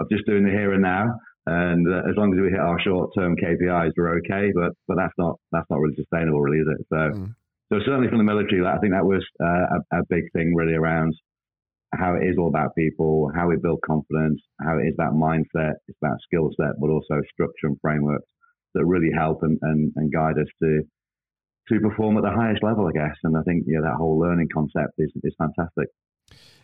of 0.00 0.10
just 0.10 0.26
doing 0.26 0.44
the 0.44 0.50
here 0.50 0.72
and 0.72 0.82
now. 0.82 1.16
And 1.46 1.86
uh, 1.86 2.10
as 2.10 2.16
long 2.16 2.34
as 2.34 2.40
we 2.40 2.50
hit 2.50 2.60
our 2.60 2.80
short 2.80 3.10
term 3.16 3.36
KPIs, 3.36 3.92
we're 3.96 4.18
okay. 4.18 4.52
But 4.54 4.72
but 4.86 4.96
that's 4.96 5.14
not 5.16 5.36
that's 5.52 5.70
not 5.70 5.80
really 5.80 5.96
sustainable, 5.96 6.40
really, 6.40 6.60
is 6.60 6.68
it? 6.78 6.86
So. 6.88 7.20
Mm. 7.20 7.34
So 7.72 7.80
certainly 7.84 8.06
from 8.06 8.18
the 8.18 8.24
military, 8.24 8.64
I 8.64 8.78
think 8.78 8.92
that 8.92 9.04
was 9.04 9.26
uh, 9.42 9.82
a, 9.90 9.98
a, 9.98 10.02
big 10.08 10.30
thing 10.32 10.54
really 10.54 10.74
around 10.74 11.12
how 11.98 12.14
it 12.14 12.26
is 12.26 12.36
all 12.38 12.48
about 12.48 12.74
people, 12.76 13.30
how 13.34 13.48
we 13.48 13.56
build 13.56 13.80
confidence, 13.86 14.40
how 14.60 14.78
it 14.78 14.86
is 14.88 14.94
about 14.94 15.14
mindset, 15.14 15.74
it's 15.88 15.98
about 16.02 16.20
skill 16.22 16.50
set, 16.56 16.78
but 16.80 16.90
also 16.90 17.20
structure 17.32 17.66
and 17.66 17.78
frameworks 17.80 18.28
that 18.74 18.84
really 18.84 19.10
help 19.16 19.42
and, 19.42 19.58
and, 19.62 19.92
and 19.96 20.12
guide 20.12 20.38
us 20.38 20.48
to 20.62 20.82
to 21.68 21.80
perform 21.80 22.16
at 22.16 22.22
the 22.22 22.30
highest 22.30 22.62
level, 22.62 22.86
I 22.86 22.92
guess. 22.92 23.16
And 23.24 23.36
I 23.36 23.42
think 23.42 23.64
yeah, 23.66 23.80
that 23.82 23.96
whole 23.96 24.18
learning 24.18 24.48
concept 24.54 24.94
is 24.98 25.12
is 25.24 25.34
fantastic. 25.38 25.88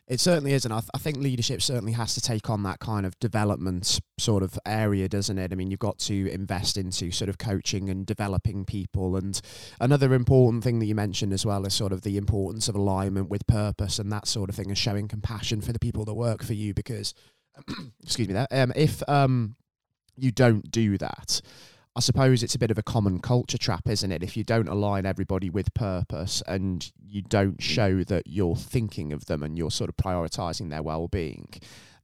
It 0.09 0.21
certainly 0.21 0.52
is, 0.52 0.64
and 0.64 0.75
I, 0.75 0.80
th- 0.80 0.90
I, 0.94 0.99
think 0.99 1.18
leadership 1.18 1.62
certainly 1.62 1.92
has 1.92 2.14
to 2.14 2.21
take 2.21 2.50
on 2.50 2.64
that 2.64 2.80
kind 2.80 3.06
of 3.06 3.16
development 3.21 4.00
sort 4.18 4.42
of 4.42 4.59
area, 4.66 5.09
doesn't 5.09 5.38
it? 5.38 5.52
I 5.52 5.54
mean, 5.54 5.71
you've 5.71 5.78
got 5.78 5.99
to 6.00 6.28
invest 6.30 6.76
into 6.76 7.12
sort 7.12 7.28
of 7.28 7.38
coaching 7.38 7.88
and 7.88 8.04
developing 8.04 8.64
people, 8.64 9.16
and 9.16 9.40
another 9.80 10.12
important 10.12 10.64
thing 10.64 10.80
that 10.80 10.87
you 10.87 10.97
mentioned 10.97 11.32
as 11.32 11.47
well 11.47 11.64
is 11.66 11.75
sort 11.75 11.92
of 11.92 12.02
the 12.02 12.16
importance 12.16 12.68
of 12.68 12.75
alignment 12.75 13.30
with 13.30 13.47
purpose 13.47 14.00
and 14.00 14.11
that 14.11 14.26
sort 14.26 14.50
of 14.50 14.56
thing, 14.56 14.68
and 14.68 14.76
showing 14.76 15.06
compassion 15.06 15.61
for 15.61 15.73
the 15.73 15.78
people 15.78 16.04
that 16.04 16.14
work 16.14 16.42
for 16.42 16.54
you. 16.54 16.75
Because, 16.75 17.14
excuse 18.02 18.26
me, 18.26 18.35
that 18.35 18.49
um, 18.50 18.73
if 18.75 19.09
um, 19.09 19.54
you 20.16 20.32
don't 20.32 20.68
do 20.71 20.99
that, 20.99 21.40
I 21.95 22.01
suppose 22.01 22.43
it's 22.43 22.55
a 22.55 22.59
bit 22.59 22.71
of 22.71 22.79
a 22.79 22.83
common 22.83 23.19
culture 23.21 23.59
trap, 23.59 23.87
isn't 23.87 24.11
it? 24.11 24.23
If 24.23 24.37
you 24.37 24.45
don't 24.45 24.69
align 24.69 25.05
everybody 25.05 25.51
with 25.51 25.75
purpose 25.75 26.43
and 26.47 26.91
you 26.99 27.21
don't 27.21 27.63
show 27.63 28.03
that 28.05 28.27
you're 28.27 28.57
thinking 28.57 29.13
of 29.13 29.27
them 29.27 29.43
and 29.43 29.59
you're 29.59 29.71
sort 29.71 29.91
of 29.91 29.97
prioritizing 29.97 30.71
their 30.71 30.83
well-being, 30.83 31.53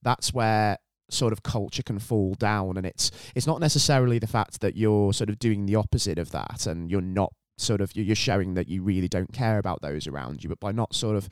that's 0.03 0.35
where 0.35 0.79
sort 1.11 1.33
of 1.33 1.43
culture 1.43 1.83
can 1.83 1.99
fall 1.99 2.35
down 2.35 2.77
and 2.77 2.85
it's 2.85 3.11
it's 3.35 3.47
not 3.47 3.61
necessarily 3.61 4.19
the 4.19 4.27
fact 4.27 4.61
that 4.61 4.77
you're 4.77 5.13
sort 5.13 5.31
of 5.31 5.39
doing 5.39 5.65
the 5.65 5.75
opposite 5.75 6.19
of 6.19 6.31
that 6.33 6.67
and 6.67 6.91
you're 6.91 7.01
not 7.01 7.33
sort 7.57 7.81
of 7.81 7.91
you're 7.97 8.15
showing 8.15 8.55
that 8.55 8.69
you 8.69 8.83
really 8.83 9.09
don't 9.09 9.33
care 9.33 9.59
about 9.59 9.81
those 9.81 10.07
around 10.07 10.45
you 10.45 10.51
but 10.51 10.61
by 10.61 10.71
not 10.71 10.95
sort 10.95 11.17
of 11.17 11.29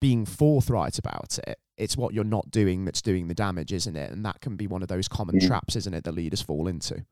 being 0.00 0.24
forthright 0.24 0.98
about 1.00 1.36
it 1.48 1.58
it's 1.76 1.96
what 1.96 2.14
you're 2.14 2.22
not 2.22 2.48
doing 2.50 2.84
that's 2.84 3.02
doing 3.02 3.26
the 3.26 3.34
damage 3.34 3.72
isn't 3.72 3.96
it 3.96 4.12
and 4.12 4.24
that 4.24 4.40
can 4.40 4.56
be 4.56 4.68
one 4.68 4.82
of 4.82 4.88
those 4.88 5.08
common 5.08 5.38
yeah. 5.40 5.48
traps 5.48 5.74
isn't 5.74 5.94
it 5.94 6.04
that 6.04 6.14
leaders 6.14 6.40
fall 6.40 6.68
into 6.68 7.04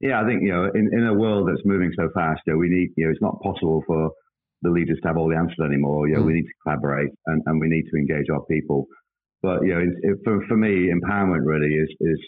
yeah, 0.00 0.20
I 0.20 0.26
think 0.26 0.42
you 0.42 0.52
know, 0.52 0.70
in, 0.74 0.90
in 0.92 1.06
a 1.06 1.14
world 1.14 1.48
that's 1.48 1.64
moving 1.64 1.90
so 1.96 2.08
fast, 2.14 2.40
you 2.46 2.52
know, 2.52 2.58
we 2.58 2.68
need 2.68 2.90
you 2.96 3.06
know, 3.06 3.10
it's 3.10 3.22
not 3.22 3.40
possible 3.42 3.82
for 3.86 4.10
the 4.62 4.70
leaders 4.70 4.98
to 5.02 5.08
have 5.08 5.16
all 5.16 5.28
the 5.28 5.36
answers 5.36 5.58
anymore. 5.64 6.08
You 6.08 6.16
know, 6.16 6.22
mm. 6.22 6.26
we 6.26 6.34
need 6.34 6.46
to 6.46 6.58
collaborate 6.62 7.10
and, 7.26 7.42
and 7.46 7.60
we 7.60 7.68
need 7.68 7.84
to 7.90 7.96
engage 7.96 8.26
our 8.32 8.44
people. 8.46 8.86
But 9.42 9.62
you 9.62 9.74
know, 9.74 9.80
it, 9.80 9.94
it, 10.02 10.18
for 10.24 10.44
for 10.48 10.56
me, 10.56 10.90
empowerment 10.90 11.46
really 11.46 11.74
is 11.74 11.88
is 12.00 12.18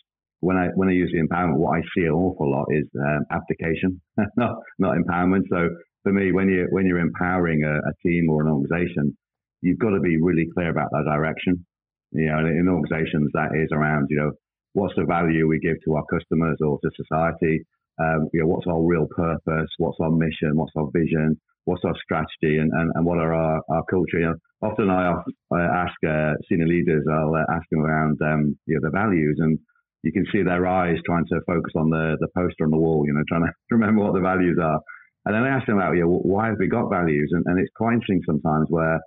when 0.40 0.56
I 0.56 0.68
when 0.74 0.88
I 0.88 0.92
use 0.92 1.10
the 1.12 1.20
empowerment, 1.20 1.58
what 1.58 1.78
I 1.78 1.82
see 1.94 2.06
an 2.06 2.12
awful 2.12 2.50
lot 2.50 2.66
is 2.70 2.86
um, 2.98 3.24
abdication, 3.30 4.00
not 4.36 4.56
not 4.78 4.96
empowerment. 4.96 5.42
So 5.50 5.68
for 6.02 6.12
me, 6.12 6.32
when 6.32 6.48
you 6.48 6.66
when 6.70 6.86
you're 6.86 6.98
empowering 6.98 7.62
a, 7.64 7.76
a, 7.76 7.92
team 8.04 8.28
or 8.30 8.42
an 8.42 8.48
organization, 8.48 9.16
you've 9.60 9.78
got 9.78 9.90
to 9.90 10.00
be 10.00 10.16
really 10.20 10.46
clear 10.54 10.70
about 10.70 10.90
that 10.92 11.04
direction. 11.04 11.64
You 12.12 12.26
know, 12.26 12.38
in 12.38 12.68
organizations 12.68 13.30
that 13.34 13.50
is 13.54 13.68
around, 13.72 14.06
you 14.08 14.16
know, 14.16 14.32
what's 14.72 14.94
the 14.96 15.04
value 15.04 15.48
we 15.48 15.58
give 15.58 15.76
to 15.84 15.94
our 15.94 16.04
customers 16.10 16.58
or 16.60 16.78
to 16.82 16.90
society? 16.96 17.64
Um, 18.00 18.28
you 18.32 18.40
know, 18.40 18.46
what's 18.46 18.66
our 18.66 18.82
real 18.82 19.06
purpose? 19.14 19.68
What's 19.78 19.98
our 20.00 20.10
mission? 20.10 20.52
What's 20.54 20.72
our 20.76 20.88
vision? 20.92 21.38
What's 21.64 21.84
our 21.84 21.94
strategy? 22.02 22.56
And, 22.58 22.72
and, 22.72 22.90
and 22.94 23.04
what 23.04 23.18
are 23.18 23.34
our, 23.34 23.60
our 23.68 23.84
culture? 23.90 24.18
You 24.18 24.26
know, 24.26 24.34
often 24.62 24.88
I, 24.90 25.12
I 25.52 25.60
ask 25.60 25.94
uh, 26.06 26.34
senior 26.48 26.66
leaders, 26.66 27.04
I'll 27.10 27.34
uh, 27.34 27.44
ask 27.52 27.64
them 27.70 27.80
around, 27.80 28.18
um, 28.22 28.58
you 28.66 28.76
know, 28.76 28.80
the 28.82 28.90
values 28.90 29.38
and 29.40 29.58
you 30.02 30.12
can 30.12 30.24
see 30.32 30.42
their 30.42 30.66
eyes 30.66 30.96
trying 31.04 31.26
to 31.26 31.40
focus 31.46 31.72
on 31.76 31.90
the, 31.90 32.16
the 32.20 32.28
poster 32.34 32.64
on 32.64 32.70
the 32.70 32.78
wall, 32.78 33.04
you 33.06 33.12
know, 33.12 33.22
trying 33.28 33.42
to 33.42 33.52
remember 33.70 34.02
what 34.02 34.14
the 34.14 34.20
values 34.20 34.58
are. 34.62 34.80
And 35.26 35.34
then 35.34 35.42
I 35.42 35.54
ask 35.54 35.66
them 35.66 35.76
about, 35.76 35.92
you 35.92 36.04
know, 36.04 36.20
why 36.24 36.46
have 36.46 36.56
we 36.58 36.68
got 36.68 36.88
values? 36.88 37.28
And, 37.32 37.44
and 37.46 37.58
it's 37.60 37.70
quite 37.76 37.94
interesting 37.94 38.22
sometimes 38.24 38.66
where 38.70 38.98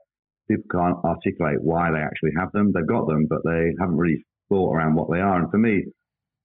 people 0.48 0.66
can't 0.72 0.98
articulate 1.04 1.58
why 1.62 1.90
they 1.90 1.98
actually 1.98 2.38
have 2.38 2.52
them. 2.52 2.72
They've 2.72 2.86
got 2.86 3.08
them, 3.08 3.26
but 3.28 3.40
they 3.44 3.74
haven't 3.80 3.98
really 3.98 4.24
thought 4.54 4.74
around 4.74 4.94
what 4.94 5.10
they 5.10 5.20
are. 5.20 5.42
And 5.42 5.50
for 5.50 5.58
me, 5.58 5.84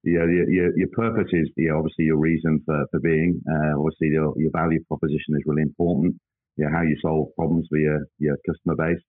you 0.03 0.17
know, 0.17 0.25
your, 0.25 0.49
your, 0.49 0.77
your 0.77 0.87
purpose 0.93 1.29
is 1.31 1.49
you 1.57 1.69
know, 1.69 1.77
obviously 1.77 2.05
your 2.05 2.17
reason 2.17 2.61
for, 2.65 2.85
for 2.89 2.99
being. 2.99 3.39
Uh, 3.45 3.77
obviously, 3.77 4.07
your, 4.07 4.33
your 4.37 4.51
value 4.51 4.81
proposition 4.87 5.37
is 5.37 5.43
really 5.45 5.61
important. 5.61 6.15
You 6.57 6.65
know, 6.65 6.71
how 6.73 6.81
you 6.81 6.97
solve 7.01 7.27
problems 7.37 7.67
for 7.69 7.77
your, 7.77 7.99
your 8.17 8.37
customer 8.47 8.75
base. 8.75 9.03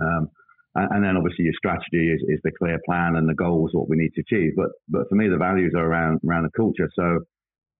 Um, 0.00 0.28
and 0.74 1.04
then 1.04 1.16
obviously 1.16 1.44
your 1.44 1.58
strategy 1.58 2.12
is, 2.12 2.22
is 2.28 2.40
the 2.44 2.52
clear 2.56 2.78
plan 2.86 3.16
and 3.16 3.28
the 3.28 3.34
goals, 3.34 3.70
what 3.72 3.88
we 3.88 3.96
need 3.96 4.12
to 4.14 4.22
achieve. 4.22 4.52
But 4.56 4.70
but 4.88 5.08
for 5.08 5.16
me, 5.16 5.28
the 5.28 5.36
values 5.36 5.72
are 5.76 5.84
around 5.84 6.20
around 6.26 6.44
the 6.44 6.56
culture. 6.56 6.88
So 6.94 7.20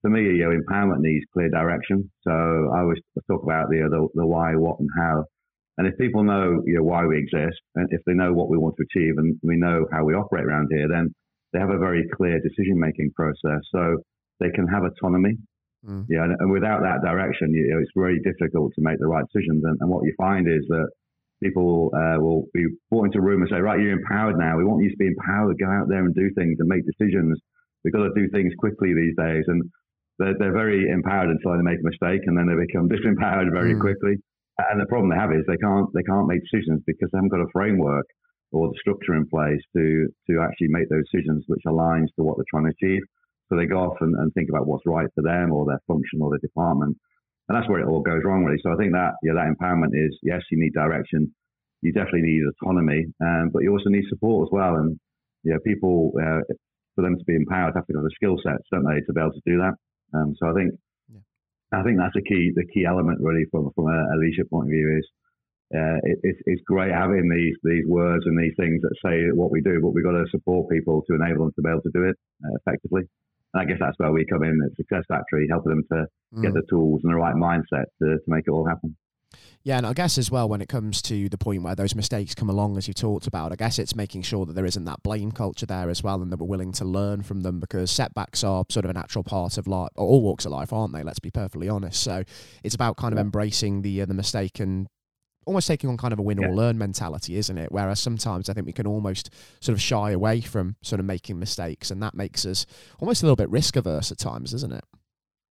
for 0.02 0.11
me, 0.11 0.23
you 0.23 0.38
know, 0.38 0.50
empowerment 0.50 1.00
needs 1.00 1.25
clear 1.33 1.49
direction. 1.50 2.11
So 2.26 2.33
I 2.33 2.80
always 2.80 2.99
talk 3.30 3.42
about 3.45 3.71
the, 3.71 3.87
the 3.88 4.09
the 4.14 4.26
why, 4.26 4.54
what, 4.57 4.80
and 4.80 4.88
how. 4.99 5.25
And 5.79 5.87
if 5.87 5.97
people 5.99 6.25
know 6.25 6.62
you 6.67 6.77
know 6.77 6.83
why 6.83 7.07
we 7.07 7.19
exist, 7.19 7.61
and 7.75 7.89
if 7.91 8.00
they 8.07 8.12
know 8.12 8.33
what 8.33 8.50
we 8.50 8.59
want 8.59 8.77
to 8.77 8.85
achieve, 8.85 9.15
and 9.17 9.39
we 9.43 9.57
know 9.57 9.87
how 9.93 10.05
we 10.05 10.15
operate 10.15 10.45
around 10.45 10.69
here, 10.71 10.89
then 10.89 11.15
they 11.53 11.59
have 11.59 11.71
a 11.71 11.79
very 11.79 12.05
clear 12.15 12.39
decision 12.41 12.79
making 12.79 13.11
process. 13.17 13.61
So 13.73 13.97
they 14.41 14.50
can 14.50 14.67
have 14.67 14.83
autonomy. 14.85 15.37
Mm. 15.87 16.05
Yeah, 16.11 16.25
and, 16.25 16.37
and, 16.39 16.50
without 16.53 16.83
that 16.83 17.00
direction, 17.00 17.55
you 17.55 17.73
know, 17.73 17.81
it's 17.81 17.91
very 17.97 18.21
difficult 18.21 18.73
to 18.77 18.83
make 18.83 18.99
the 18.99 19.09
right 19.09 19.25
decisions. 19.33 19.65
And, 19.65 19.79
and 19.81 19.89
what 19.89 20.05
you 20.05 20.12
find 20.19 20.47
is 20.47 20.61
that 20.69 20.89
people 21.43 21.91
uh, 21.97 22.21
will 22.21 22.45
be 22.53 22.67
brought 22.91 23.07
into 23.07 23.19
a 23.19 23.23
room 23.23 23.41
and 23.41 23.50
say, 23.50 23.61
right, 23.61 23.81
you're 23.81 23.97
empowered 23.97 24.37
now. 24.37 24.59
We 24.59 24.65
want 24.65 24.85
you 24.85 24.91
to 24.91 24.97
be 24.97 25.09
empowered. 25.09 25.57
Go 25.59 25.71
out 25.71 25.89
there 25.89 26.05
and 26.05 26.15
do 26.15 26.29
things 26.37 26.59
and 26.61 26.69
make 26.69 26.85
decisions. 26.85 27.41
We've 27.83 27.95
got 27.95 28.05
to 28.05 28.15
do 28.15 28.29
things 28.29 28.53
quickly 28.59 28.93
these 28.93 29.17
days. 29.17 29.45
And 29.49 29.62
they're, 30.19 30.37
they're 30.39 30.53
very 30.53 30.85
empowered 30.91 31.31
until 31.31 31.57
they 31.57 31.65
make 31.65 31.81
a 31.81 31.89
mistake 31.89 32.21
and 32.27 32.37
then 32.37 32.47
they 32.47 32.61
become 32.61 32.89
disempowered 32.93 33.50
very 33.53 33.75
mm. 33.75 33.81
quickly. 33.81 34.21
And 34.71 34.81
the 34.81 34.87
problem 34.87 35.11
they 35.11 35.17
have 35.17 35.33
is 35.33 35.45
they 35.47 35.61
can't, 35.61 35.88
they 35.95 36.02
can't 36.02 36.29
make 36.29 36.40
decisions 36.43 36.83
because 36.87 37.09
they 37.12 37.19
haven't 37.19 37.33
got 37.33 37.40
a 37.40 37.52
framework 37.52 38.07
or 38.52 38.69
the 38.69 38.79
structure 38.81 39.14
in 39.14 39.26
place 39.29 39.62
to, 39.76 40.09
to 40.29 40.43
actually 40.43 40.69
make 40.69 40.88
those 40.88 41.07
decisions 41.11 41.45
which 41.47 41.62
aligns 41.67 42.11
to 42.17 42.25
what 42.26 42.37
they're 42.37 42.50
trying 42.50 42.67
to 42.67 42.75
achieve. 42.75 43.02
So 43.49 43.57
they 43.57 43.67
go 43.67 43.79
off 43.79 43.99
and, 44.00 44.14
and 44.14 44.33
think 44.35 44.49
about 44.50 44.67
what's 44.67 44.87
right 44.87 45.09
for 45.14 45.23
them 45.23 45.52
or 45.52 45.67
their 45.67 45.81
function 45.87 46.23
or 46.23 46.31
their 46.31 46.43
department 46.43 46.97
and 47.50 47.59
that's 47.59 47.69
where 47.69 47.81
it 47.81 47.88
all 47.90 48.00
goes 48.00 48.23
wrong, 48.25 48.45
really. 48.45 48.62
So 48.62 48.71
I 48.71 48.76
think 48.76 48.93
that 48.93 49.19
yeah, 49.25 49.35
that 49.35 49.50
empowerment 49.50 49.90
is 49.90 50.17
yes, 50.23 50.38
you 50.52 50.62
need 50.62 50.73
direction, 50.73 51.35
you 51.83 51.93
definitely 51.93 52.23
need 52.23 52.43
autonomy, 52.47 53.07
um, 53.21 53.50
but 53.52 53.64
you 53.64 53.73
also 53.73 53.90
need 53.90 54.05
support 54.09 54.47
as 54.47 54.52
well. 54.52 54.76
And 54.76 55.00
yeah, 55.43 55.59
people 55.67 56.12
uh, 56.14 56.47
for 56.95 57.02
them 57.02 57.19
to 57.19 57.25
be 57.26 57.35
empowered 57.35 57.75
have 57.75 57.87
to 57.88 57.93
have 57.93 58.05
the 58.05 58.14
skill 58.14 58.37
sets, 58.40 58.62
don't 58.71 58.87
they, 58.87 59.00
to 59.02 59.12
be 59.12 59.21
able 59.21 59.33
to 59.33 59.43
do 59.45 59.59
that. 59.59 59.75
Um, 60.14 60.35
so 60.38 60.47
I 60.47 60.55
think. 60.55 60.79
I 61.73 61.83
think 61.83 61.99
that's 61.99 62.15
the 62.15 62.23
key 62.23 62.53
the 62.55 62.67
key 62.67 62.85
element 62.85 63.19
really 63.21 63.47
from 63.50 63.71
from 63.75 63.87
a, 63.87 63.99
a 64.15 64.17
leadership 64.19 64.50
point 64.50 64.67
of 64.67 64.71
view 64.71 64.99
is. 64.99 65.07
Uh, 65.73 66.03
it, 66.03 66.19
it's, 66.25 66.41
it's 66.47 66.62
great 66.67 66.91
having 66.91 67.31
these 67.31 67.55
these 67.62 67.87
words 67.87 68.27
and 68.27 68.37
these 68.37 68.55
things 68.59 68.83
that 68.83 68.91
say 69.07 69.31
what 69.33 69.53
we 69.53 69.61
do, 69.61 69.79
but 69.81 69.95
we've 69.95 70.03
got 70.03 70.19
to 70.19 70.27
support 70.33 70.69
people 70.69 71.00
to 71.07 71.15
enable 71.15 71.45
them 71.45 71.53
to 71.55 71.62
be 71.62 71.71
able 71.71 71.81
to 71.81 71.95
do 71.95 72.03
it 72.03 72.17
uh, 72.45 72.50
effectively. 72.59 73.03
And 73.55 73.62
I 73.62 73.65
guess 73.65 73.79
that's 73.79 73.97
where 73.99 74.11
we 74.11 74.27
come 74.27 74.43
in 74.43 74.59
at 74.67 74.75
Successfactory, 74.75 75.47
helping 75.49 75.71
them 75.71 75.85
to 75.93 76.07
mm. 76.35 76.43
get 76.43 76.55
the 76.55 76.67
tools 76.69 77.03
and 77.05 77.12
the 77.12 77.17
right 77.17 77.37
mindset 77.37 77.87
to, 78.03 78.19
to 78.19 78.27
make 78.27 78.45
it 78.47 78.50
all 78.50 78.67
happen. 78.67 78.97
Yeah, 79.62 79.76
and 79.76 79.87
I 79.87 79.92
guess 79.92 80.16
as 80.16 80.30
well 80.30 80.49
when 80.49 80.62
it 80.62 80.68
comes 80.68 81.02
to 81.02 81.28
the 81.28 81.37
point 81.37 81.62
where 81.62 81.75
those 81.75 81.94
mistakes 81.94 82.34
come 82.34 82.49
along, 82.49 82.78
as 82.78 82.88
you 82.88 82.94
talked 82.94 83.26
about, 83.26 83.52
I 83.52 83.56
guess 83.56 83.78
it's 83.78 83.94
making 83.94 84.22
sure 84.22 84.46
that 84.46 84.54
there 84.54 84.64
isn't 84.64 84.87
that 84.87 85.02
blame 85.02 85.32
culture 85.32 85.66
there 85.66 85.90
as 85.90 86.02
well, 86.02 86.22
and 86.22 86.32
that 86.32 86.38
we're 86.38 86.46
willing 86.46 86.72
to 86.72 86.84
learn 86.84 87.22
from 87.22 87.42
them 87.42 87.60
because 87.60 87.90
setbacks 87.90 88.42
are 88.42 88.64
sort 88.70 88.84
of 88.84 88.90
a 88.90 88.94
natural 88.94 89.22
part 89.22 89.58
of 89.58 89.66
life, 89.66 89.90
or 89.96 90.06
all 90.06 90.22
walks 90.22 90.46
of 90.46 90.52
life, 90.52 90.72
aren't 90.72 90.94
they? 90.94 91.02
Let's 91.02 91.18
be 91.18 91.30
perfectly 91.30 91.68
honest. 91.68 92.02
So 92.02 92.25
it's 92.64 92.75
about 92.75 92.96
kind 92.96 93.12
of 93.12 93.18
embracing 93.18 93.82
the 93.82 94.02
uh, 94.02 94.06
the 94.06 94.14
mistake 94.14 94.60
and 94.60 94.88
almost 95.46 95.66
taking 95.66 95.90
on 95.90 95.96
kind 95.96 96.12
of 96.12 96.18
a 96.18 96.22
win 96.22 96.38
or 96.38 96.54
learn 96.54 96.78
mentality, 96.78 97.37
isn't 97.37 97.58
it? 97.58 97.72
Whereas 97.72 98.00
sometimes 98.00 98.49
I 98.49 98.54
think 98.54 98.66
we 98.66 98.72
can 98.72 98.87
almost 98.87 99.30
sort 99.60 99.75
of 99.75 99.82
shy 99.82 100.12
away 100.12 100.40
from 100.40 100.76
sort 100.82 101.00
of 101.00 101.06
making 101.06 101.38
mistakes, 101.38 101.90
and 101.90 102.02
that 102.02 102.14
makes 102.14 102.46
us 102.46 102.66
almost 102.99 103.22
a 103.22 103.26
little 103.26 103.37
bit 103.37 103.50
risk 103.50 103.76
averse 103.76 104.10
at 104.10 104.18
times, 104.18 104.54
isn't 104.54 104.72
it? 104.72 104.84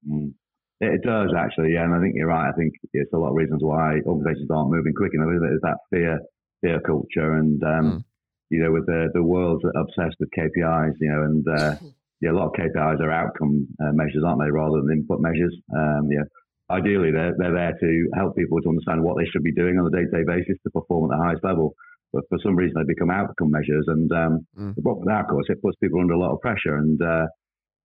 Mm. 0.10 0.34
It 0.82 1.02
does 1.04 1.32
actually, 1.36 1.74
yeah, 1.74 1.84
and 1.84 1.94
I 1.94 2.00
think 2.00 2.16
you're 2.16 2.28
right. 2.28 2.48
I 2.48 2.54
think 2.54 2.74
it's 2.94 3.12
a 3.14 3.18
lot 3.18 3.32
of 3.32 3.36
reasons 3.36 3.62
why 3.62 4.00
organisations 4.06 4.50
aren't 4.50 4.72
moving 4.72 4.94
quick 4.94 5.12
enough. 5.14 5.28
There's 5.42 5.62
that 5.62 5.78
fear, 5.90 6.20
fear 6.62 6.80
culture, 6.80 7.34
and 7.34 7.62
um, 7.64 7.86
mm. 7.92 8.04
you 8.50 8.64
know, 8.64 8.72
with 8.72 8.86
the 8.86 9.10
the 9.14 9.24
world's 9.24 9.66
obsessed 9.76 10.16
with 10.20 10.30
KPIs, 10.32 10.94
you 11.02 11.12
know, 11.12 11.24
and 11.24 11.46
uh, 11.48 11.76
yeah, 12.22 12.32
a 12.32 12.38
lot 12.38 12.48
of 12.48 12.54
KPIs 12.54 13.02
are 13.02 13.12
outcome 13.12 13.68
uh, 13.84 13.92
measures, 13.92 14.24
aren't 14.26 14.40
they, 14.40 14.52
rather 14.52 14.80
than 14.82 15.00
input 15.00 15.20
measures? 15.20 15.54
Um, 15.76 16.08
yeah, 16.10 16.24
ideally 16.70 17.12
they're, 17.12 17.34
they're 17.38 17.54
there 17.54 17.76
to 17.80 18.10
help 18.16 18.36
people 18.36 18.62
to 18.62 18.70
understand 18.70 19.04
what 19.04 19.18
they 19.18 19.26
should 19.26 19.44
be 19.44 19.54
doing 19.54 19.78
on 19.78 19.88
a 19.88 19.92
day-to-day 19.92 20.24
basis 20.26 20.58
to 20.64 20.70
perform 20.72 21.12
at 21.12 21.18
the 21.18 21.24
highest 21.24 21.44
level. 21.44 21.74
But 22.14 22.24
for 22.30 22.40
some 22.42 22.56
reason, 22.56 22.74
they 22.76 22.92
become 22.92 23.12
outcome 23.12 23.52
measures, 23.52 23.86
and 23.88 24.12
um, 24.12 24.48
mm. 24.58 24.74
the 24.76 24.82
problem 24.82 25.06
with 25.06 25.14
that, 25.14 25.26
of 25.26 25.28
course, 25.28 25.46
it 25.50 25.62
puts 25.62 25.78
people 25.78 26.00
under 26.00 26.14
a 26.14 26.20
lot 26.20 26.32
of 26.32 26.42
pressure, 26.42 26.76
and 26.76 27.00
uh, 27.02 27.28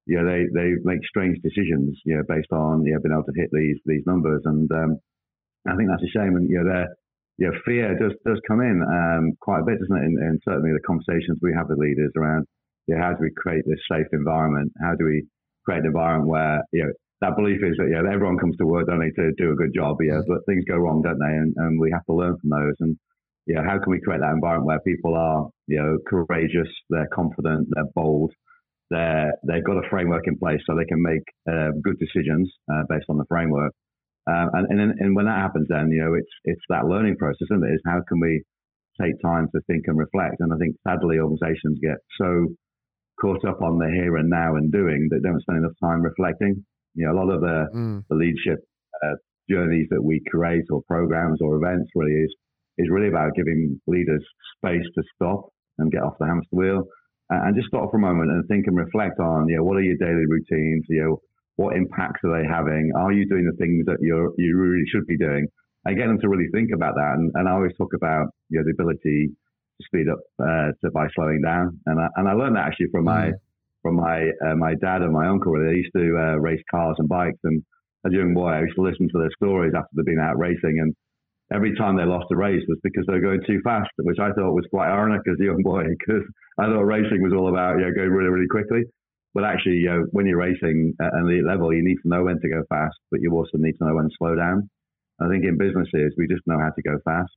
you 0.07 0.21
know, 0.21 0.27
they 0.29 0.45
they 0.53 0.77
make 0.85 1.01
strange 1.09 1.39
decisions, 1.43 1.99
you 2.05 2.17
know, 2.17 2.23
based 2.29 2.53
on 2.53 2.85
you 2.85 2.93
know 2.93 3.01
being 3.01 3.15
able 3.15 3.25
to 3.25 3.41
hit 3.41 3.51
these 3.53 3.81
these 3.87 4.05
numbers, 4.07 4.43
and 4.45 4.71
um, 4.73 4.99
I 5.67 5.77
think 5.77 5.89
that's 5.89 6.05
a 6.05 6.13
shame. 6.13 6.37
And 6.37 6.49
you 6.49 6.61
know, 6.61 6.69
there, 6.69 6.89
you 7.39 7.47
know, 7.49 7.57
fear 7.65 7.97
does 7.97 8.13
does 8.27 8.41
come 8.47 8.61
in 8.61 8.85
um, 8.85 9.33
quite 9.41 9.61
a 9.61 9.67
bit, 9.67 9.81
doesn't 9.81 9.97
it? 9.97 10.05
And 10.05 10.41
certainly 10.45 10.73
the 10.73 10.87
conversations 10.87 11.41
we 11.41 11.57
have 11.57 11.69
with 11.69 11.79
leaders 11.79 12.13
around, 12.17 12.45
you 12.87 12.97
know, 12.97 13.03
how 13.03 13.17
do 13.17 13.23
we 13.25 13.33
create 13.37 13.65
this 13.67 13.81
safe 13.91 14.07
environment? 14.13 14.73
How 14.83 14.95
do 14.95 15.07
we 15.07 15.25
create 15.65 15.81
an 15.81 15.93
environment 15.93 16.29
where 16.29 16.61
you 16.73 16.85
know 16.85 16.93
that 17.25 17.37
belief 17.37 17.65
is 17.65 17.77
that 17.79 17.89
yeah, 17.89 18.05
everyone 18.05 18.37
comes 18.39 18.57
to 18.59 18.67
work, 18.67 18.87
don't 18.87 19.01
they, 19.01 19.11
to 19.17 19.33
do 19.39 19.53
a 19.53 19.57
good 19.57 19.73
job, 19.75 19.97
yeah, 20.03 20.21
mm. 20.21 20.29
but 20.29 20.45
things 20.45 20.65
go 20.69 20.77
wrong, 20.77 21.01
don't 21.01 21.19
they? 21.19 21.33
And, 21.33 21.55
and 21.57 21.81
we 21.81 21.91
have 21.93 22.05
to 22.07 22.15
learn 22.15 22.37
from 22.37 22.51
those. 22.51 22.77
And 22.81 22.97
yeah, 23.47 23.65
how 23.65 23.81
can 23.81 23.91
we 23.91 24.01
create 24.01 24.21
that 24.21 24.37
environment 24.37 24.67
where 24.67 24.81
people 24.81 25.15
are, 25.15 25.49
you 25.67 25.81
know, 25.81 25.97
courageous, 26.07 26.69
they're 26.91 27.09
confident, 27.15 27.69
they're 27.73 27.93
bold, 27.95 28.33
they've 29.47 29.65
got 29.65 29.77
a 29.77 29.89
framework 29.91 30.27
in 30.27 30.39
place 30.39 30.61
so 30.67 30.77
they 30.77 30.85
can 30.85 31.03
make 31.03 31.25
uh, 31.51 31.71
good 31.83 31.99
decisions 31.99 32.51
uh, 32.73 32.83
based 32.89 33.07
on 33.09 33.19
the 33.19 33.25
framework. 33.29 33.73
Um, 34.27 34.49
and, 34.55 34.81
and 34.81 35.01
and 35.01 35.17
when 35.17 35.27
that 35.27 35.37
happens, 35.37 35.67
then 35.69 35.91
you 35.91 36.01
know 36.03 36.15
it's 36.15 36.33
it's 36.45 36.65
that 36.71 36.87
learning 36.87 37.17
process, 37.17 37.49
isn't 37.51 37.65
it? 37.65 37.75
Is 37.75 37.83
how 37.85 38.01
can 38.09 38.21
we 38.21 38.43
take 39.01 39.15
time 39.23 39.49
to 39.53 39.61
think 39.67 39.85
and 39.87 39.99
reflect? 39.99 40.37
And 40.41 40.53
I 40.53 40.57
think 40.57 40.77
sadly 40.87 41.19
organisations 41.19 41.79
get 41.83 41.99
so 42.17 42.49
caught 43.21 43.45
up 43.45 43.61
on 43.63 43.79
the 43.79 43.91
here 43.93 44.17
and 44.17 44.29
now 44.31 44.57
and 44.57 44.73
doing 44.73 45.09
that 45.11 45.21
they 45.23 45.29
don't 45.29 45.41
spend 45.43 45.59
enough 45.59 45.77
time 45.83 46.03
reflecting. 46.03 46.65
You 46.95 47.07
know, 47.07 47.13
a 47.13 47.19
lot 47.19 47.35
of 47.35 47.41
the, 47.41 47.67
mm. 47.75 48.03
the 48.09 48.17
leadership 48.17 48.59
uh, 49.05 49.17
journeys 49.51 49.87
that 49.91 50.03
we 50.03 50.23
create 50.31 50.65
or 50.71 50.83
programs 50.89 51.41
or 51.41 51.57
events 51.57 51.91
really 51.95 52.13
is, 52.13 52.35
is 52.79 52.89
really 52.91 53.09
about 53.09 53.35
giving 53.37 53.81
leaders 53.87 54.25
space 54.57 54.87
to 54.95 55.03
stop 55.15 55.49
and 55.79 55.91
get 55.91 56.03
off 56.03 56.15
the 56.19 56.27
hamster 56.27 56.57
wheel 56.57 56.85
and 57.31 57.57
just 57.57 57.69
stop 57.69 57.91
for 57.91 57.97
a 57.97 58.01
moment 58.01 58.31
and 58.31 58.47
think 58.47 58.67
and 58.67 58.77
reflect 58.77 59.19
on, 59.21 59.49
you 59.49 59.57
know, 59.57 59.65
what 59.65 59.77
are 59.77 59.83
your 59.83 59.97
daily 59.97 60.27
routines? 60.27 60.85
You 60.89 61.03
know, 61.03 61.21
what 61.57 61.77
impacts 61.77 62.21
are 62.25 62.41
they 62.41 62.47
having? 62.49 62.93
Are 62.97 63.13
you 63.13 63.29
doing 63.29 63.47
the 63.47 63.57
things 63.57 63.87
that 63.87 63.99
you 64.01 64.35
you 64.39 64.57
really 64.57 64.85
should 64.87 65.07
be 65.07 65.17
doing? 65.17 65.47
And 65.85 65.97
get 65.97 66.07
them 66.07 66.21
to 66.21 66.29
really 66.29 66.49
think 66.53 66.71
about 66.75 66.95
that. 66.95 67.15
And, 67.19 67.31
and 67.35 67.49
I 67.49 67.53
always 67.53 67.77
talk 67.77 67.93
about, 67.95 68.29
you 68.49 68.59
know, 68.59 68.65
the 68.65 68.73
ability 68.73 69.29
to 69.29 69.85
speed 69.85 70.09
up 70.09 70.19
uh, 70.41 70.73
to, 70.81 70.91
by 70.93 71.07
slowing 71.15 71.43
down. 71.43 71.79
And 71.85 72.01
I, 72.01 72.09
and 72.17 72.27
I 72.27 72.33
learned 72.33 72.57
that 72.57 72.67
actually 72.67 72.89
from 72.91 73.05
my, 73.05 73.27
mm 73.27 73.33
from 73.85 73.97
my 73.97 74.31
uh, 74.45 74.57
my 74.57 74.75
dad 74.81 75.03
and 75.03 75.13
my 75.13 75.29
uncle. 75.29 75.53
They 75.53 75.77
used 75.77 75.93
to 75.95 76.17
uh, 76.19 76.37
race 76.41 76.63
cars 76.71 76.97
and 76.99 77.07
bikes, 77.07 77.39
and 77.45 77.63
as 78.07 78.13
a 78.13 78.17
young 78.17 78.33
boy, 78.33 78.49
I 78.49 78.63
used 78.63 78.77
to 78.77 78.83
listen 78.83 79.09
to 79.13 79.19
their 79.19 79.31
stories 79.37 79.75
after 79.77 79.91
they'd 79.93 80.07
been 80.07 80.19
out 80.19 80.39
racing. 80.39 80.81
And 80.81 80.97
every 81.53 81.75
time 81.77 81.97
they 81.97 82.05
lost 82.05 82.27
a 82.33 82.37
race 82.37 82.63
was 82.69 82.79
because 82.83 83.05
they 83.07 83.15
were 83.15 83.21
going 83.21 83.43
too 83.47 83.61
fast, 83.65 83.91
which 83.99 84.19
I 84.19 84.33
thought 84.33 84.55
was 84.55 84.67
quite 84.71 84.89
ironic 84.89 85.23
as 85.29 85.37
a 85.41 85.45
young 85.45 85.63
boy, 85.63 85.85
because 85.99 86.23
I 86.59 86.67
thought 86.67 86.85
racing 86.85 87.23
was 87.23 87.33
all 87.33 87.49
about 87.49 87.79
you 87.79 87.85
know 87.85 87.93
going 87.93 88.11
really 88.11 88.31
really 88.31 88.49
quickly. 88.49 88.85
But 89.35 89.45
actually, 89.45 89.83
you 89.83 89.91
know, 89.91 90.07
when 90.13 90.27
you're 90.27 90.39
racing 90.39 90.95
at 91.03 91.13
an 91.13 91.27
elite 91.27 91.45
level, 91.45 91.75
you 91.75 91.83
need 91.83 91.99
to 92.03 92.09
know 92.09 92.23
when 92.23 92.41
to 92.41 92.49
go 92.49 92.63
fast, 92.69 92.95
but 93.11 93.21
you 93.21 93.33
also 93.33 93.59
need 93.59 93.75
to 93.79 93.85
know 93.85 93.95
when 93.97 94.05
to 94.05 94.15
slow 94.17 94.37
down. 94.37 94.71
I 95.21 95.29
think 95.29 95.45
in 95.45 95.59
businesses, 95.59 96.15
we 96.17 96.29
just 96.29 96.47
know 96.47 96.59
how 96.59 96.71
to 96.71 96.83
go 96.83 96.99
fast 97.05 97.35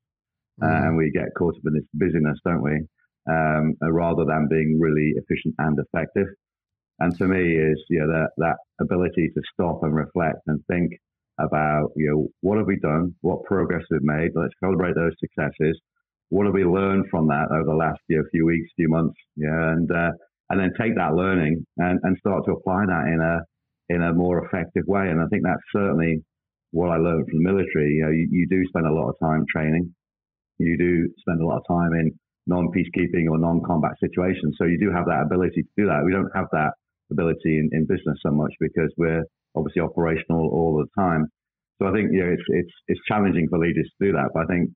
mm. 0.61 0.87
and 0.87 0.97
we 0.97 1.11
get 1.11 1.33
caught 1.37 1.55
up 1.55 1.65
in 1.65 1.73
this 1.73 1.89
busyness, 1.93 2.39
don't 2.45 2.61
we? 2.61 2.81
Um, 3.29 3.75
rather 3.81 4.25
than 4.25 4.47
being 4.49 4.79
really 4.79 5.13
efficient 5.15 5.55
and 5.57 5.77
effective. 5.77 6.27
And 6.99 7.15
to 7.17 7.25
me, 7.25 7.55
is 7.55 7.83
you 7.89 7.99
know 7.99 8.07
that 8.07 8.29
that 8.37 8.57
ability 8.81 9.29
to 9.35 9.41
stop 9.53 9.83
and 9.83 9.93
reflect 9.93 10.39
and 10.47 10.63
think 10.67 10.93
about 11.39 11.91
you 11.95 12.09
know 12.09 12.27
what 12.41 12.57
have 12.57 12.67
we 12.67 12.79
done, 12.79 13.13
what 13.21 13.43
progress 13.43 13.83
we've 13.91 14.01
made. 14.01 14.31
Let's 14.35 14.53
celebrate 14.63 14.95
those 14.95 15.13
successes. 15.19 15.79
What 16.29 16.45
have 16.45 16.53
we 16.53 16.65
learned 16.65 17.05
from 17.09 17.27
that 17.27 17.47
over 17.51 17.63
the 17.63 17.75
last 17.75 17.99
you 18.07 18.17
know, 18.17 18.23
few 18.31 18.45
weeks, 18.45 18.69
few 18.75 18.89
months? 18.89 19.15
Yeah, 19.35 19.71
and 19.71 19.89
uh, 19.91 20.11
and 20.49 20.59
then 20.59 20.71
take 20.79 20.95
that 20.95 21.13
learning 21.13 21.65
and, 21.77 21.99
and 22.03 22.17
start 22.17 22.45
to 22.45 22.51
apply 22.53 22.85
that 22.85 23.07
in 23.07 23.21
a 23.21 23.39
in 23.89 24.01
a 24.03 24.13
more 24.13 24.45
effective 24.45 24.83
way. 24.87 25.09
And 25.09 25.21
I 25.21 25.27
think 25.27 25.43
that's 25.43 25.63
certainly 25.71 26.23
what 26.71 26.89
I 26.89 26.97
learned 26.97 27.27
from 27.29 27.43
the 27.43 27.49
military. 27.49 27.95
You 27.95 28.05
know, 28.05 28.11
you, 28.11 28.27
you 28.31 28.47
do 28.49 28.63
spend 28.67 28.85
a 28.85 28.93
lot 28.93 29.09
of 29.09 29.15
time 29.21 29.45
training. 29.49 29.93
You 30.57 30.77
do 30.77 31.09
spend 31.19 31.41
a 31.41 31.45
lot 31.45 31.59
of 31.59 31.67
time 31.67 31.93
in 31.93 32.11
non-peacekeeping 32.47 33.29
or 33.29 33.37
non-combat 33.37 33.91
situations. 33.99 34.55
So 34.57 34.65
you 34.65 34.79
do 34.79 34.91
have 34.91 35.05
that 35.05 35.23
ability 35.25 35.63
to 35.63 35.69
do 35.77 35.85
that. 35.85 36.03
We 36.03 36.11
don't 36.11 36.31
have 36.35 36.47
that 36.51 36.71
ability 37.11 37.59
in, 37.59 37.69
in 37.71 37.85
business 37.85 38.17
so 38.25 38.31
much 38.31 38.51
because 38.59 38.91
we're 38.97 39.23
obviously 39.57 39.81
operational 39.81 40.49
all 40.49 40.77
the 40.77 41.01
time. 41.01 41.25
So 41.79 41.87
I 41.87 41.91
think 41.91 42.09
you 42.11 42.23
know 42.23 42.31
it's 42.31 42.43
it's 42.47 42.73
it's 42.87 43.01
challenging 43.07 43.47
for 43.49 43.59
leaders 43.59 43.89
to 43.99 44.07
do 44.07 44.11
that. 44.13 44.29
But 44.33 44.43
I 44.43 44.45
think 44.47 44.69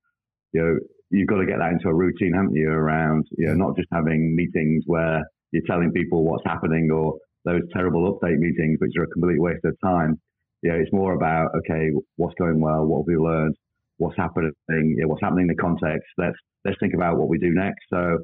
you 0.54 0.62
know 0.62 0.76
you've 1.10 1.28
got 1.28 1.38
to 1.38 1.46
get 1.46 1.60
that 1.60 1.72
into 1.72 1.90
a 1.90 1.94
routine, 1.94 2.34
haven't 2.34 2.56
you? 2.56 2.70
Around 2.70 3.26
you 3.38 3.48
know 3.48 3.56
not 3.56 3.76
just 3.76 3.90
having 3.92 4.36
meetings 4.36 4.84
where 4.86 5.24
you're 5.52 5.64
telling 5.68 5.92
people 5.92 6.24
what's 6.24 6.46
happening 6.46 6.90
or 6.92 7.16
those 7.46 7.62
terrible 7.74 8.14
update 8.14 8.38
meetings, 8.38 8.78
which 8.80 8.94
are 8.98 9.04
a 9.04 9.08
complete 9.08 9.42
waste 9.42 9.66
of 9.66 9.76
time. 9.84 10.20
Yeah, 10.62 10.74
it's 10.74 10.94
more 10.94 11.14
about 11.14 11.50
okay, 11.58 11.90
what's 12.18 12.36
going 12.36 12.62
well, 12.62 12.86
what 12.86 13.00
have 13.00 13.08
we 13.08 13.18
learned, 13.18 13.56
what's 13.98 14.18
happening, 14.18 14.52
you 14.70 14.98
know, 15.02 15.08
what's 15.08 15.24
happening 15.24 15.50
in 15.50 15.56
the 15.56 15.62
context. 15.62 16.06
Let's 16.18 16.38
let's 16.66 16.78
think 16.80 16.94
about 16.94 17.18
what 17.18 17.30
we 17.30 17.40
do 17.40 17.52
next. 17.52 17.82
So 17.90 18.20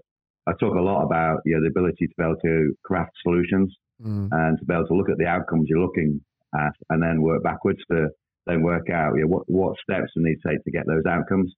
I 0.47 0.51
talk 0.59 0.75
a 0.75 0.81
lot 0.81 1.03
about 1.03 1.39
you 1.45 1.55
know, 1.55 1.61
the 1.61 1.67
ability 1.67 2.07
to 2.07 2.13
be 2.17 2.23
able 2.23 2.37
to 2.43 2.73
craft 2.85 3.11
solutions 3.23 3.73
mm. 4.01 4.27
and 4.31 4.57
to 4.59 4.65
be 4.65 4.73
able 4.73 4.87
to 4.87 4.93
look 4.93 5.09
at 5.09 5.17
the 5.17 5.25
outcomes 5.25 5.65
you're 5.67 5.81
looking 5.81 6.21
and 6.54 7.01
then 7.01 7.22
work 7.22 7.44
backwards 7.44 7.80
to 7.92 8.08
then 8.46 8.63
work 8.63 8.89
out 8.89 9.13
you 9.16 9.22
know, 9.22 9.27
what 9.27 9.44
what 9.48 9.75
steps 9.84 10.12
we 10.16 10.24
need 10.24 10.38
to 10.42 10.50
take 10.50 10.63
to 10.63 10.72
get 10.72 10.88
those 10.88 11.06
outcomes. 11.08 11.54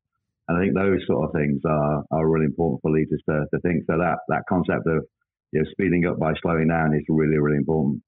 And 0.48 0.58
I 0.58 0.62
think 0.62 0.74
those 0.74 1.06
sort 1.06 1.30
of 1.30 1.34
things 1.34 1.62
are, 1.64 2.04
are 2.12 2.28
really 2.28 2.46
important 2.46 2.82
for 2.82 2.92
leaders 2.92 3.22
to, 3.30 3.46
to 3.54 3.62
think. 3.62 3.84
So 3.86 3.98
that 3.98 4.18
that 4.30 4.44
concept 4.50 4.88
of 4.88 5.06
you 5.52 5.62
know, 5.62 5.66
speeding 5.72 6.06
up 6.06 6.20
by 6.20 6.34
slowing 6.42 6.68
down 6.68 6.96
is 6.96 7.06
really, 7.08 7.38
really 7.38 7.58
important. 7.58 8.02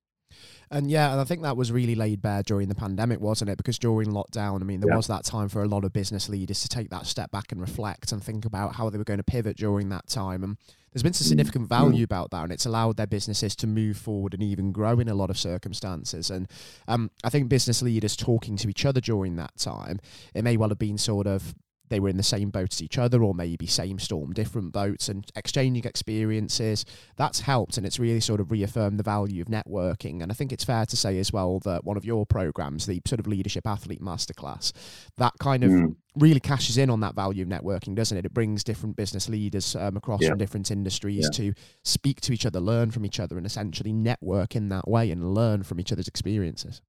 And 0.69 0.89
yeah, 0.89 1.11
and 1.11 1.19
I 1.19 1.23
think 1.25 1.41
that 1.41 1.57
was 1.57 1.71
really 1.71 1.95
laid 1.95 2.21
bare 2.21 2.43
during 2.43 2.69
the 2.69 2.75
pandemic, 2.75 3.19
wasn't 3.19 3.49
it? 3.49 3.57
Because 3.57 3.77
during 3.77 4.09
lockdown, 4.09 4.61
I 4.61 4.63
mean, 4.63 4.79
there 4.79 4.89
yeah. 4.89 4.97
was 4.97 5.07
that 5.07 5.25
time 5.25 5.49
for 5.49 5.63
a 5.63 5.67
lot 5.67 5.83
of 5.83 5.91
business 5.91 6.29
leaders 6.29 6.61
to 6.61 6.69
take 6.69 6.89
that 6.91 7.05
step 7.05 7.31
back 7.31 7.51
and 7.51 7.59
reflect 7.59 8.11
and 8.11 8.23
think 8.23 8.45
about 8.45 8.75
how 8.75 8.89
they 8.89 8.97
were 8.97 9.03
going 9.03 9.17
to 9.17 9.23
pivot 9.23 9.57
during 9.57 9.89
that 9.89 10.07
time. 10.07 10.43
And 10.43 10.57
there's 10.93 11.03
been 11.03 11.13
some 11.13 11.25
mm. 11.25 11.29
significant 11.29 11.69
value 11.69 12.03
about 12.03 12.31
that, 12.31 12.43
and 12.43 12.51
it's 12.51 12.65
allowed 12.65 12.97
their 12.97 13.07
businesses 13.07 13.55
to 13.57 13.67
move 13.67 13.97
forward 13.97 14.33
and 14.33 14.43
even 14.43 14.71
grow 14.71 14.99
in 14.99 15.07
a 15.07 15.15
lot 15.15 15.29
of 15.29 15.37
circumstances. 15.37 16.29
And 16.29 16.47
um, 16.87 17.11
I 17.23 17.29
think 17.29 17.49
business 17.49 17.81
leaders 17.81 18.15
talking 18.15 18.57
to 18.57 18.69
each 18.69 18.85
other 18.85 19.01
during 19.01 19.35
that 19.37 19.57
time, 19.57 19.99
it 20.33 20.43
may 20.43 20.57
well 20.57 20.69
have 20.69 20.79
been 20.79 20.97
sort 20.97 21.27
of 21.27 21.55
they 21.91 21.99
were 21.99 22.09
in 22.09 22.17
the 22.17 22.23
same 22.23 22.49
boat 22.49 22.73
as 22.73 22.81
each 22.81 22.97
other 22.97 23.21
or 23.21 23.35
maybe 23.35 23.67
same 23.67 23.99
storm, 23.99 24.31
different 24.33 24.71
boats 24.71 25.09
and 25.09 25.29
exchanging 25.35 25.83
experiences. 25.83 26.85
That's 27.17 27.41
helped 27.41 27.77
and 27.77 27.85
it's 27.85 27.99
really 27.99 28.21
sort 28.21 28.39
of 28.39 28.49
reaffirmed 28.49 28.97
the 28.97 29.03
value 29.03 29.41
of 29.41 29.49
networking. 29.49 30.23
And 30.23 30.31
I 30.31 30.33
think 30.33 30.51
it's 30.51 30.63
fair 30.63 30.85
to 30.85 30.95
say 30.95 31.19
as 31.19 31.31
well 31.31 31.59
that 31.59 31.83
one 31.83 31.97
of 31.97 32.05
your 32.05 32.25
programs, 32.25 32.85
the 32.85 33.01
sort 33.05 33.19
of 33.19 33.27
leadership 33.27 33.67
athlete 33.67 34.01
masterclass, 34.01 34.71
that 35.17 35.33
kind 35.39 35.63
of 35.63 35.71
mm. 35.71 35.95
really 36.15 36.39
cashes 36.39 36.77
in 36.77 36.89
on 36.89 37.01
that 37.01 37.13
value 37.13 37.43
of 37.43 37.49
networking, 37.49 37.93
doesn't 37.93 38.17
it? 38.17 38.25
It 38.25 38.33
brings 38.33 38.63
different 38.63 38.95
business 38.95 39.27
leaders 39.27 39.75
um, 39.75 39.97
across 39.97 40.21
yeah. 40.21 40.29
from 40.29 40.37
different 40.37 40.71
industries 40.71 41.29
yeah. 41.33 41.37
to 41.37 41.53
speak 41.83 42.21
to 42.21 42.31
each 42.31 42.45
other, 42.45 42.61
learn 42.61 42.91
from 42.91 43.05
each 43.05 43.19
other, 43.19 43.37
and 43.37 43.45
essentially 43.45 43.91
network 43.91 44.55
in 44.55 44.69
that 44.69 44.87
way 44.87 45.11
and 45.11 45.33
learn 45.33 45.63
from 45.63 45.79
each 45.79 45.91
other's 45.91 46.07
experiences. 46.07 46.81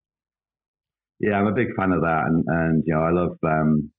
Yeah, 1.18 1.34
I'm 1.34 1.46
a 1.46 1.54
big 1.54 1.68
fan 1.76 1.92
of 1.92 2.02
that, 2.02 2.22
and, 2.26 2.44
and 2.46 2.82
you 2.86 2.94
know, 2.94 3.02
I 3.02 3.10
love 3.10 3.38
um, 3.44 3.90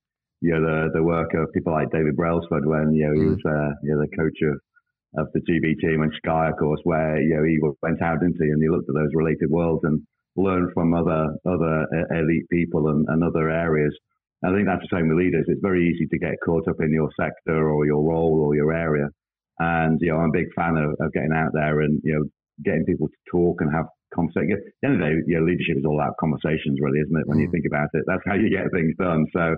you 0.43 0.51
know, 0.51 0.60
the, 0.60 0.99
the 0.99 1.03
work 1.03 1.32
of 1.34 1.53
people 1.53 1.71
like 1.71 1.89
David 1.91 2.17
Brailsford 2.17 2.67
when, 2.67 2.91
you 2.93 3.08
know, 3.08 3.15
he 3.15 3.23
mm. 3.23 3.29
was, 3.32 3.43
uh, 3.47 3.71
you 3.82 3.95
know, 3.95 4.03
the 4.03 4.12
coach 4.12 4.38
of, 4.43 4.60
of 5.15 5.32
the 5.32 5.39
GB 5.39 5.79
team 5.79 6.03
and 6.03 6.12
Sky, 6.19 6.49
of 6.49 6.60
course, 6.60 6.82
where, 6.84 7.15
you 7.21 7.36
know, 7.39 7.43
he 7.47 7.58
went 7.82 8.01
out 8.03 8.21
into 8.21 8.43
and 8.43 8.62
he 8.62 8.67
looked 8.67 8.89
at 8.89 8.95
those 8.95 9.15
related 9.15 9.49
worlds 9.49 9.88
and 9.88 10.03
learned 10.36 10.71
from 10.73 10.93
other, 10.93 11.32
other 11.47 11.88
elite 12.12 12.49
people 12.51 12.89
and, 12.89 13.06
and 13.08 13.23
other 13.23 13.49
areas. 13.49 13.95
And 14.41 14.51
I 14.51 14.58
think 14.58 14.67
that's 14.67 14.84
the 14.84 14.97
same 14.97 15.08
with 15.08 15.17
leaders. 15.17 15.45
It's 15.47 15.63
very 15.63 15.88
easy 15.88 16.08
to 16.12 16.19
get 16.19 16.43
caught 16.43 16.67
up 16.67 16.82
in 16.82 16.91
your 16.91 17.10
sector 17.15 17.71
or 17.71 17.86
your 17.86 18.03
role 18.03 18.43
or 18.43 18.53
your 18.53 18.73
area. 18.73 19.08
And, 19.60 19.97
you 20.01 20.12
know, 20.12 20.17
I'm 20.17 20.36
a 20.36 20.39
big 20.43 20.51
fan 20.58 20.75
of, 20.75 20.91
of 20.99 21.13
getting 21.13 21.32
out 21.32 21.53
there 21.53 21.79
and, 21.79 22.01
you 22.03 22.19
know, 22.19 22.25
getting 22.65 22.84
people 22.84 23.08
to 23.08 23.19
talk 23.32 23.62
and 23.62 23.71
have 23.71 23.86
conversation. 24.13 24.60
At 24.60 24.60
the 24.82 24.88
end 24.88 24.95
of 24.95 24.99
the 24.99 25.06
day, 25.08 25.15
you 25.25 25.39
know, 25.39 25.45
leadership 25.45 25.77
is 25.79 25.86
all 25.88 25.95
about 25.95 26.19
conversations, 26.19 26.84
really, 26.84 26.99
isn't 26.99 27.15
it? 27.15 27.27
When 27.32 27.38
mm. 27.38 27.47
you 27.47 27.51
think 27.51 27.63
about 27.63 27.88
it, 27.93 28.03
that's 28.08 28.27
how 28.27 28.36
you 28.36 28.49
get 28.49 28.67
things 28.75 28.91
done. 28.99 29.23
So 29.32 29.56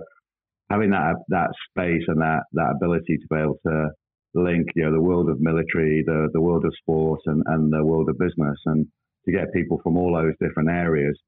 having 0.70 0.90
that 0.90 1.16
that 1.28 1.50
space 1.70 2.02
and 2.08 2.20
that 2.20 2.42
that 2.52 2.74
ability 2.76 3.18
to 3.18 3.26
be 3.30 3.36
able 3.36 3.58
to 3.66 3.88
link, 4.34 4.66
you 4.74 4.84
know, 4.84 4.92
the 4.92 5.00
world 5.00 5.28
of 5.28 5.40
military, 5.40 6.02
the 6.06 6.28
the 6.32 6.40
world 6.40 6.64
of 6.64 6.72
sport, 6.80 7.20
and 7.26 7.42
and 7.46 7.72
the 7.72 7.84
world 7.84 8.08
of 8.08 8.18
business, 8.18 8.58
and 8.66 8.86
to 9.24 9.32
get 9.32 9.52
people 9.52 9.80
from 9.82 9.96
all 9.96 10.14
those 10.14 10.34
different 10.40 10.70
areas. 10.70 11.18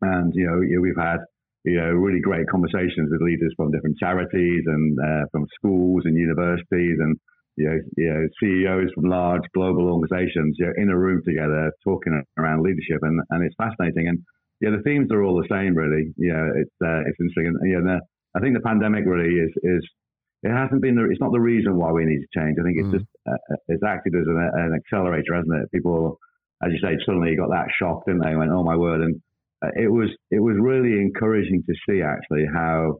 And 0.00 0.32
you 0.34 0.46
know, 0.46 0.80
we've 0.80 0.96
had 0.96 1.18
you 1.64 1.76
know 1.76 1.90
really 1.90 2.20
great 2.20 2.48
conversations 2.48 3.10
with 3.10 3.22
leaders 3.22 3.52
from 3.56 3.72
different 3.72 3.98
charities 3.98 4.62
and 4.66 4.98
uh, 4.98 5.24
from 5.32 5.46
schools 5.58 6.02
and 6.04 6.16
universities 6.16 6.98
and 7.00 7.16
you 7.58 7.66
know, 7.66 7.78
you 7.96 8.08
know, 8.08 8.28
CEOs 8.38 8.92
from 8.94 9.10
large 9.10 9.42
global 9.52 9.90
organizations, 9.90 10.54
you 10.58 10.66
know, 10.66 10.72
in 10.76 10.90
a 10.90 10.96
room 10.96 11.20
together 11.26 11.72
talking 11.82 12.22
around 12.38 12.62
leadership, 12.62 13.02
and, 13.02 13.20
and 13.30 13.44
it's 13.44 13.56
fascinating. 13.58 14.06
And 14.06 14.22
yeah, 14.60 14.70
the 14.70 14.82
themes 14.84 15.10
are 15.10 15.24
all 15.24 15.42
the 15.42 15.48
same, 15.50 15.74
really. 15.74 16.14
Yeah, 16.16 16.46
it's 16.54 16.76
uh, 16.78 17.02
it's 17.02 17.18
interesting. 17.18 17.58
And 17.58 18.00
I 18.36 18.40
think 18.40 18.54
the 18.54 18.64
pandemic 18.64 19.04
really 19.06 19.34
is 19.34 19.50
is 19.62 19.82
it 20.42 20.52
hasn't 20.52 20.82
been 20.82 20.94
the 20.94 21.08
it's 21.10 21.20
not 21.20 21.32
the 21.32 21.40
reason 21.40 21.76
why 21.76 21.92
we 21.92 22.04
need 22.04 22.20
to 22.20 22.38
change. 22.38 22.56
I 22.60 22.62
think 22.62 22.78
it's 22.78 22.88
mm. 22.88 22.98
just 22.98 23.10
uh, 23.26 23.32
uh, 23.32 23.56
it's 23.68 23.82
acted 23.82 24.14
as 24.14 24.26
an, 24.26 24.38
an, 24.38 24.74
accelerator, 24.74 25.34
hasn't 25.34 25.62
it? 25.62 25.72
People, 25.72 26.18
as 26.62 26.70
you 26.72 26.78
say, 26.78 26.96
suddenly 27.04 27.36
got 27.36 27.50
that 27.50 27.68
shock, 27.78 28.06
didn't 28.06 28.22
they? 28.22 28.36
Went, 28.36 28.52
oh 28.52 28.62
my 28.62 28.76
word! 28.76 29.00
And 29.02 29.20
uh, 29.64 29.70
it 29.74 29.90
was 29.90 30.08
it 30.30 30.40
was 30.40 30.56
really 30.60 31.00
encouraging 31.00 31.64
to 31.66 31.74
see 31.88 32.02
actually 32.02 32.46
how 32.52 32.98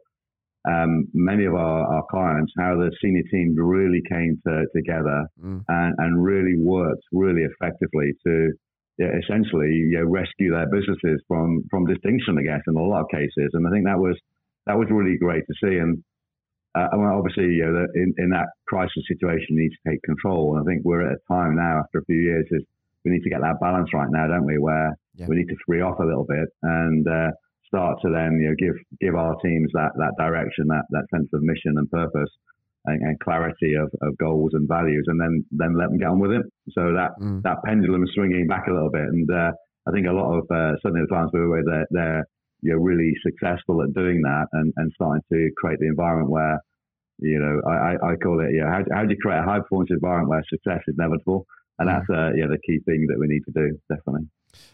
um, 0.68 1.06
many 1.14 1.44
of 1.44 1.54
our, 1.54 1.86
our 1.86 2.04
clients, 2.10 2.52
how 2.58 2.76
the 2.76 2.90
senior 3.02 3.22
team 3.30 3.54
really 3.56 4.02
came 4.10 4.40
to, 4.46 4.66
together 4.74 5.26
mm. 5.40 5.62
and, 5.68 5.94
and 5.98 6.24
really 6.24 6.56
worked 6.58 7.04
really 7.12 7.42
effectively 7.42 8.12
to 8.26 8.50
yeah, 8.98 9.14
essentially 9.14 9.70
you 9.70 9.98
know, 9.98 10.10
rescue 10.10 10.50
their 10.50 10.66
businesses 10.66 11.22
from 11.28 11.62
from 11.70 11.86
distinction, 11.86 12.36
I 12.38 12.42
guess, 12.42 12.62
in 12.66 12.74
a 12.74 12.82
lot 12.82 13.02
of 13.02 13.06
cases. 13.12 13.50
And 13.52 13.66
I 13.66 13.70
think 13.70 13.84
that 13.84 13.98
was 13.98 14.18
that 14.68 14.78
was 14.78 14.87
really 14.90 15.18
great 15.18 15.42
to 15.48 15.54
see. 15.59 15.76
And 15.78 15.98
uh, 16.78 16.87
obviously, 16.94 17.50
you 17.59 17.66
know, 17.66 17.87
in, 17.96 18.14
in 18.18 18.31
that 18.31 18.46
crisis 18.68 19.02
situation, 19.09 19.57
you 19.57 19.62
need 19.64 19.74
to 19.74 19.90
take 19.90 20.02
control. 20.02 20.54
And 20.54 20.62
I 20.62 20.64
think 20.68 20.85
we're 20.85 21.02
at 21.02 21.18
a 21.18 21.33
time 21.33 21.57
now, 21.57 21.81
after 21.83 21.98
a 21.98 22.04
few 22.04 22.20
years, 22.20 22.46
is 22.52 22.62
we 23.04 23.11
need 23.11 23.24
to 23.24 23.31
get 23.31 23.40
that 23.40 23.59
balance 23.61 23.90
right 23.92 24.12
now, 24.12 24.28
don't 24.28 24.46
we? 24.46 24.59
Where 24.59 24.94
yeah. 25.16 25.26
we 25.26 25.35
need 25.35 25.48
to 25.48 25.57
free 25.66 25.83
off 25.83 25.98
a 25.98 26.07
little 26.07 26.28
bit 26.28 26.48
and 26.62 27.02
uh, 27.09 27.31
start 27.66 27.98
to 28.02 28.11
then, 28.12 28.38
you 28.38 28.48
know, 28.50 28.57
give 28.57 28.76
give 29.00 29.16
our 29.16 29.35
teams 29.42 29.72
that 29.72 29.92
that 29.96 30.14
direction, 30.24 30.68
that 30.68 30.87
that 30.94 31.11
sense 31.11 31.31
of 31.33 31.42
mission 31.42 31.74
and 31.78 31.90
purpose. 31.90 32.31
And, 32.87 33.02
and 33.02 33.20
clarity 33.20 33.74
of, 33.74 33.90
of 34.07 34.16
goals 34.16 34.52
and 34.54 34.66
values, 34.68 35.04
and 35.09 35.20
then 35.20 35.44
then 35.50 35.76
let 35.76 35.88
them 35.90 35.98
get 35.98 36.09
on 36.14 36.20
with 36.20 36.31
it. 36.31 36.46
So 36.70 36.94
that 36.94 37.11
mm. 37.20 37.42
that 37.42 37.59
pendulum 37.66 38.04
is 38.04 38.12
swinging 38.14 38.46
back 38.46 38.68
a 38.68 38.72
little 38.72 38.88
bit, 38.88 39.02
and 39.02 39.28
uh, 39.28 39.50
I 39.87 39.90
think 39.92 40.07
a 40.07 40.12
lot 40.12 40.31
of 40.38 40.44
uh, 40.48 40.72
certainly 40.81 41.02
the 41.02 41.09
clients 41.09 41.33
we 41.35 41.40
were 41.40 41.57
with, 41.57 41.66
they're, 41.66 41.88
they're 41.90 42.24
you're 42.62 42.81
really 42.81 43.12
successful 43.25 43.83
at 43.83 43.94
doing 43.94 44.23
that 44.23 44.47
and, 44.53 44.73
and 44.77 44.92
starting 44.94 45.23
to 45.33 45.51
create 45.57 45.79
the 45.79 45.87
environment 45.87 46.31
where, 46.31 46.61
you 47.18 47.38
know, 47.38 47.61
I, 47.71 47.94
I 48.12 48.16
call 48.16 48.40
it, 48.40 48.55
yeah, 48.55 48.71
how, 48.71 48.83
how 48.92 49.03
do 49.05 49.11
you 49.11 49.21
create 49.21 49.38
a 49.38 49.42
high 49.42 49.61
performance 49.61 49.90
environment 49.90 50.31
where 50.31 50.44
success 50.49 50.83
is 50.87 50.97
inevitable? 50.99 51.47
And 51.79 51.88
mm. 51.88 51.94
that's, 51.94 52.11
uh, 52.11 52.31
yeah, 52.37 52.47
the 52.47 52.59
key 52.66 52.81
thing 52.85 53.07
that 53.09 53.18
we 53.18 53.27
need 53.27 53.44
to 53.47 53.53
do, 53.53 53.79
definitely. 53.88 54.29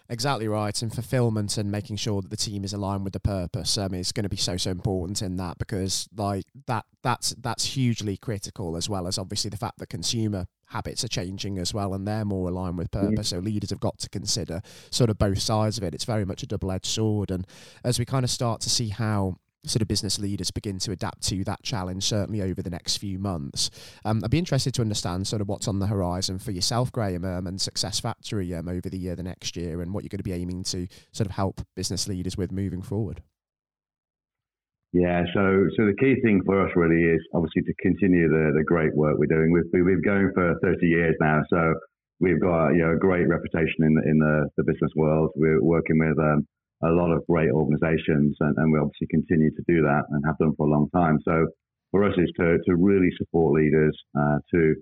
Exactly 0.08 0.48
right, 0.48 0.80
and 0.82 0.92
fulfillment 0.92 1.56
and 1.56 1.70
making 1.70 1.96
sure 1.96 2.22
that 2.22 2.30
the 2.30 2.36
team 2.36 2.64
is 2.64 2.72
aligned 2.72 3.04
with 3.04 3.12
the 3.12 3.20
purpose 3.20 3.78
um, 3.78 3.94
is 3.94 4.12
going 4.12 4.24
to 4.24 4.28
be 4.28 4.36
so 4.36 4.56
so 4.56 4.70
important 4.70 5.22
in 5.22 5.36
that 5.36 5.58
because 5.58 6.08
like 6.16 6.44
that 6.66 6.84
that's 7.02 7.30
that's 7.40 7.64
hugely 7.64 8.16
critical 8.16 8.76
as 8.76 8.88
well 8.88 9.06
as 9.06 9.18
obviously 9.18 9.50
the 9.50 9.56
fact 9.56 9.78
that 9.78 9.88
consumer 9.88 10.46
habits 10.66 11.04
are 11.04 11.08
changing 11.08 11.58
as 11.58 11.72
well 11.72 11.94
and 11.94 12.06
they're 12.06 12.24
more 12.24 12.48
aligned 12.48 12.76
with 12.76 12.90
purpose. 12.90 13.28
So 13.28 13.38
leaders 13.38 13.70
have 13.70 13.80
got 13.80 13.98
to 14.00 14.08
consider 14.08 14.60
sort 14.90 15.10
of 15.10 15.18
both 15.18 15.38
sides 15.40 15.78
of 15.78 15.84
it. 15.84 15.94
It's 15.94 16.04
very 16.04 16.24
much 16.24 16.42
a 16.42 16.46
double 16.46 16.72
edged 16.72 16.86
sword, 16.86 17.30
and 17.30 17.46
as 17.82 17.98
we 17.98 18.04
kind 18.04 18.24
of 18.24 18.30
start 18.30 18.60
to 18.62 18.70
see 18.70 18.88
how 18.88 19.36
sort 19.66 19.82
of 19.82 19.88
business 19.88 20.18
leaders 20.18 20.50
begin 20.50 20.78
to 20.80 20.92
adapt 20.92 21.22
to 21.28 21.44
that 21.44 21.62
challenge, 21.62 22.04
certainly 22.04 22.42
over 22.42 22.62
the 22.62 22.70
next 22.70 22.98
few 22.98 23.18
months. 23.18 23.70
Um, 24.04 24.20
I'd 24.24 24.30
be 24.30 24.38
interested 24.38 24.74
to 24.74 24.82
understand 24.82 25.26
sort 25.26 25.42
of 25.42 25.48
what's 25.48 25.68
on 25.68 25.78
the 25.78 25.86
horizon 25.86 26.38
for 26.38 26.50
yourself, 26.50 26.92
Graham, 26.92 27.24
um, 27.24 27.46
and 27.46 27.60
Successfactory 27.60 28.54
um, 28.54 28.68
over 28.68 28.88
the 28.88 28.98
year, 28.98 29.16
the 29.16 29.22
next 29.22 29.56
year, 29.56 29.80
and 29.80 29.92
what 29.92 30.04
you're 30.04 30.10
going 30.10 30.18
to 30.18 30.24
be 30.24 30.32
aiming 30.32 30.64
to 30.64 30.86
sort 31.12 31.26
of 31.26 31.32
help 31.32 31.60
business 31.76 32.08
leaders 32.08 32.36
with 32.36 32.52
moving 32.52 32.82
forward. 32.82 33.22
Yeah, 34.92 35.24
so 35.34 35.66
so 35.76 35.86
the 35.86 35.96
key 35.98 36.20
thing 36.22 36.40
for 36.46 36.64
us 36.64 36.70
really 36.76 37.02
is 37.02 37.20
obviously 37.34 37.62
to 37.62 37.74
continue 37.82 38.28
the 38.28 38.52
the 38.56 38.62
great 38.62 38.94
work 38.94 39.18
we're 39.18 39.26
doing. 39.26 39.50
We've 39.50 39.64
we've 39.72 40.00
been 40.00 40.02
going 40.02 40.30
for 40.32 40.54
30 40.62 40.86
years 40.86 41.16
now, 41.20 41.42
so 41.50 41.74
we've 42.20 42.40
got 42.40 42.68
you 42.70 42.86
know 42.86 42.92
a 42.92 42.96
great 42.96 43.26
reputation 43.28 43.82
in 43.82 43.94
the, 43.94 44.02
in 44.08 44.18
the, 44.18 44.48
the 44.56 44.62
business 44.62 44.92
world. 44.94 45.30
We're 45.34 45.60
working 45.60 45.98
with 45.98 46.16
um, 46.18 46.46
a 46.82 46.88
lot 46.88 47.12
of 47.12 47.26
great 47.26 47.50
organisations, 47.50 48.36
and, 48.40 48.54
and 48.56 48.72
we 48.72 48.78
obviously 48.78 49.06
continue 49.10 49.50
to 49.50 49.62
do 49.68 49.82
that 49.82 50.02
and 50.10 50.22
have 50.26 50.38
done 50.38 50.54
for 50.56 50.66
a 50.66 50.70
long 50.70 50.88
time. 50.94 51.18
So 51.24 51.46
for 51.90 52.04
us 52.04 52.14
is 52.18 52.30
to 52.38 52.58
to 52.66 52.76
really 52.76 53.10
support 53.16 53.54
leaders, 53.54 53.96
uh, 54.18 54.38
to 54.52 54.74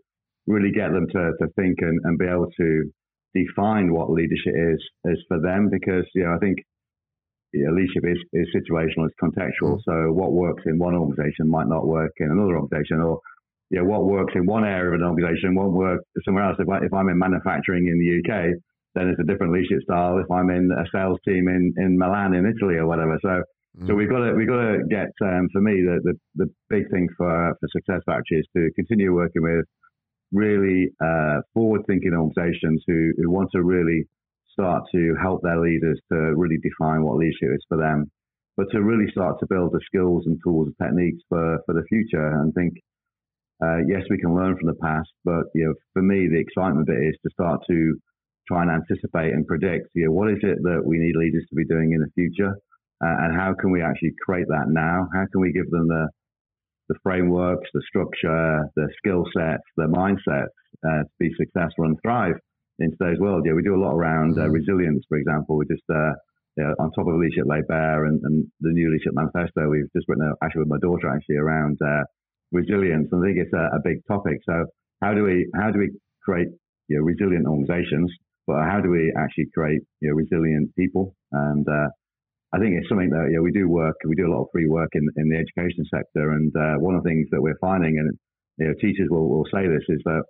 really 0.46 0.72
get 0.72 0.92
them 0.92 1.07
to 1.07 1.33
to 1.40 1.46
think 1.57 1.78
and, 1.81 2.00
and 2.05 2.18
be 2.18 2.26
able 2.26 2.48
to 2.59 2.90
define 3.35 3.92
what 3.92 4.11
leadership 4.11 4.55
is 4.55 4.83
is 5.05 5.24
for 5.28 5.40
them 5.40 5.68
because 5.70 6.05
you 6.14 6.24
know 6.24 6.35
I 6.35 6.38
think 6.38 6.59
you 7.52 7.66
know, 7.66 7.72
leadership 7.72 8.05
is, 8.05 8.18
is 8.33 8.48
situational, 8.57 9.07
it's 9.07 9.20
contextual. 9.22 9.76
Mm. 9.76 9.81
So 9.85 10.12
what 10.12 10.33
works 10.33 10.62
in 10.66 10.78
one 10.78 10.94
organization 10.94 11.48
might 11.48 11.68
not 11.68 11.87
work 11.87 12.12
in 12.18 12.31
another 12.31 12.57
organization, 12.57 13.00
or 13.00 13.20
you 13.70 13.78
know, 13.78 13.85
what 13.85 14.05
works 14.05 14.33
in 14.35 14.46
one 14.46 14.64
area 14.64 14.88
of 14.88 15.00
an 15.00 15.07
organization 15.07 15.55
won't 15.55 15.72
work 15.72 16.00
somewhere 16.24 16.44
else. 16.44 16.57
If, 16.59 16.68
I, 16.68 16.78
if 16.85 16.92
I'm 16.92 17.09
in 17.09 17.18
manufacturing 17.18 17.87
in 17.87 17.98
the 17.98 18.20
UK, 18.20 18.55
then 18.94 19.09
it's 19.09 19.20
a 19.20 19.24
different 19.24 19.52
leadership 19.52 19.83
style. 19.85 20.18
If 20.18 20.31
I'm 20.31 20.50
in 20.50 20.70
a 20.72 20.85
sales 20.94 21.18
team 21.26 21.48
in, 21.48 21.72
in 21.76 21.98
Milan 21.98 22.35
in 22.35 22.46
Italy 22.46 22.76
or 22.76 22.87
whatever, 22.87 23.18
so 23.22 23.42
mm. 23.78 23.87
so 23.87 23.94
we've 23.94 24.11
got 24.11 24.24
to 24.24 24.33
we've 24.35 24.48
got 24.48 24.62
to 24.62 24.78
get 24.88 25.11
um, 25.22 25.48
for 25.52 25.61
me 25.61 25.83
the, 25.83 26.00
the 26.05 26.14
the 26.44 26.50
big 26.68 26.90
thing 26.90 27.09
for 27.16 27.55
for 27.59 27.68
Successfactory 27.72 28.40
is 28.40 28.46
to 28.57 28.70
continue 28.74 29.14
working 29.14 29.42
with 29.42 29.64
really 30.33 30.88
uh, 31.05 31.40
forward 31.55 31.83
thinking 31.87 32.12
organizations 32.14 32.83
who 32.87 33.12
who 33.18 33.31
want 33.31 33.50
to 33.52 33.62
really 33.62 34.07
start 34.52 34.83
to 34.92 35.14
help 35.20 35.42
their 35.42 35.61
leaders 35.61 35.98
to 36.11 36.16
really 36.37 36.59
define 36.62 37.02
what 37.02 37.16
leadership 37.16 37.50
is 37.55 37.64
for 37.68 37.78
them, 37.78 38.11
but 38.57 38.66
to 38.70 38.83
really 38.83 39.11
start 39.11 39.38
to 39.40 39.46
build 39.48 39.72
the 39.72 39.81
skills 39.87 40.24
and 40.26 40.38
tools 40.44 40.68
and 40.68 40.76
techniques 40.87 41.22
for, 41.28 41.59
for 41.66 41.74
the 41.74 41.85
future. 41.88 42.26
And 42.26 42.52
think, 42.55 42.74
uh, 43.64 43.78
yes, 43.88 44.02
we 44.11 44.18
can 44.18 44.35
learn 44.35 44.57
from 44.59 44.68
the 44.68 44.81
past, 44.83 45.09
but 45.24 45.44
you 45.55 45.66
know, 45.66 45.74
for 45.92 46.02
me, 46.02 46.28
the 46.28 46.40
excitement 46.40 46.88
of 46.88 46.94
it 46.94 47.09
is 47.09 47.16
to 47.22 47.31
start 47.33 47.61
to 47.68 47.96
try 48.48 48.62
and 48.62 48.70
anticipate 48.70 49.33
and 49.33 49.46
predict, 49.46 49.88
you 49.94 50.07
know, 50.07 50.12
what 50.12 50.31
is 50.31 50.38
it 50.42 50.59
that 50.62 50.83
we 50.85 50.98
need 50.98 51.16
leaders 51.16 51.44
to 51.48 51.55
be 51.55 51.64
doing 51.64 51.92
in 51.92 52.00
the 52.00 52.11
future, 52.14 52.55
uh, 53.05 53.16
and 53.22 53.35
how 53.35 53.55
can 53.55 53.70
we 53.70 53.83
actually 53.83 54.12
create 54.24 54.46
that 54.48 54.66
now? 54.68 55.09
How 55.14 55.24
can 55.31 55.40
we 55.40 55.52
give 55.52 55.70
them 55.70 55.88
the 55.88 56.09
the 56.88 56.98
frameworks, 57.02 57.70
the 57.72 57.83
structure, 57.88 58.68
the 58.74 58.88
skill 58.98 59.24
sets, 59.37 59.62
the 59.76 59.87
mindsets 59.87 60.57
uh, 60.85 61.05
to 61.05 61.14
be 61.18 61.31
successful 61.38 61.85
and 61.85 61.96
thrive? 62.02 62.37
in 62.78 62.90
today's 62.98 63.20
world. 63.20 63.44
Yeah, 63.46 63.52
we 63.52 63.62
do 63.62 63.74
a 63.74 63.83
lot 63.83 63.94
around 63.94 64.38
uh, 64.38 64.42
mm-hmm. 64.42 64.52
resilience, 64.52 65.05
for 65.09 65.18
example. 65.18 65.57
We 65.57 65.66
just 65.66 65.85
uh, 65.92 66.12
yeah, 66.57 66.72
on 66.78 66.90
top 66.92 67.09
of 67.09 67.14
Leadership 67.16 67.44
Laid 67.46 67.66
Bare 67.68 68.05
and, 68.05 68.20
and, 68.24 68.44
the 68.61 68.72
new 68.72 68.90
Leadership 68.90 69.14
Manifesto, 69.14 69.68
we've 69.68 69.90
just 69.96 70.07
written 70.07 70.28
a, 70.28 70.44
actually 70.44 70.61
with 70.61 70.68
my 70.68 70.78
daughter 70.83 71.09
actually 71.09 71.37
around 71.37 71.78
uh, 71.81 72.05
resilience. 72.52 73.09
And 73.11 73.24
I 73.24 73.28
think 73.28 73.38
it's 73.38 73.55
a, 73.55 73.76
a, 73.76 73.81
big 73.83 74.05
topic. 74.07 74.38
So 74.44 74.66
how 75.00 75.14
do 75.14 75.24
we 75.24 75.48
how 75.55 75.70
do 75.70 75.78
we 75.78 75.90
create 76.22 76.48
you 76.88 76.98
know, 76.98 77.05
resilient 77.05 77.46
organisations, 77.46 78.12
but 78.46 78.64
how 78.64 78.81
do 78.81 78.90
we 78.90 79.12
actually 79.16 79.46
create 79.55 79.83
you 80.00 80.11
know, 80.11 80.14
resilient 80.14 80.74
people? 80.76 81.14
And 81.33 81.66
uh, 81.68 81.88
I 82.52 82.59
think 82.59 82.74
it's 82.76 82.88
something 82.88 83.11
that 83.11 83.28
you 83.31 83.37
know, 83.37 83.42
we 83.42 83.52
do 83.52 83.68
work, 83.68 83.96
we 84.05 84.14
do 84.14 84.26
a 84.26 84.33
lot 84.33 84.42
of 84.42 84.48
free 84.52 84.66
work 84.66 84.90
in, 84.94 85.09
in 85.16 85.28
the 85.28 85.37
education 85.37 85.85
sector. 85.92 86.33
And 86.33 86.52
uh, 86.57 86.78
one 86.78 86.94
of 86.94 87.02
the 87.02 87.09
things 87.09 87.28
that 87.31 87.40
we're 87.40 87.59
finding, 87.61 87.98
and 87.98 88.12
you 88.59 88.66
know, 88.68 88.74
teachers 88.81 89.09
will, 89.11 89.28
will 89.28 89.46
say 89.52 89.66
this, 89.66 89.85
is 89.88 90.00
that 90.05 90.22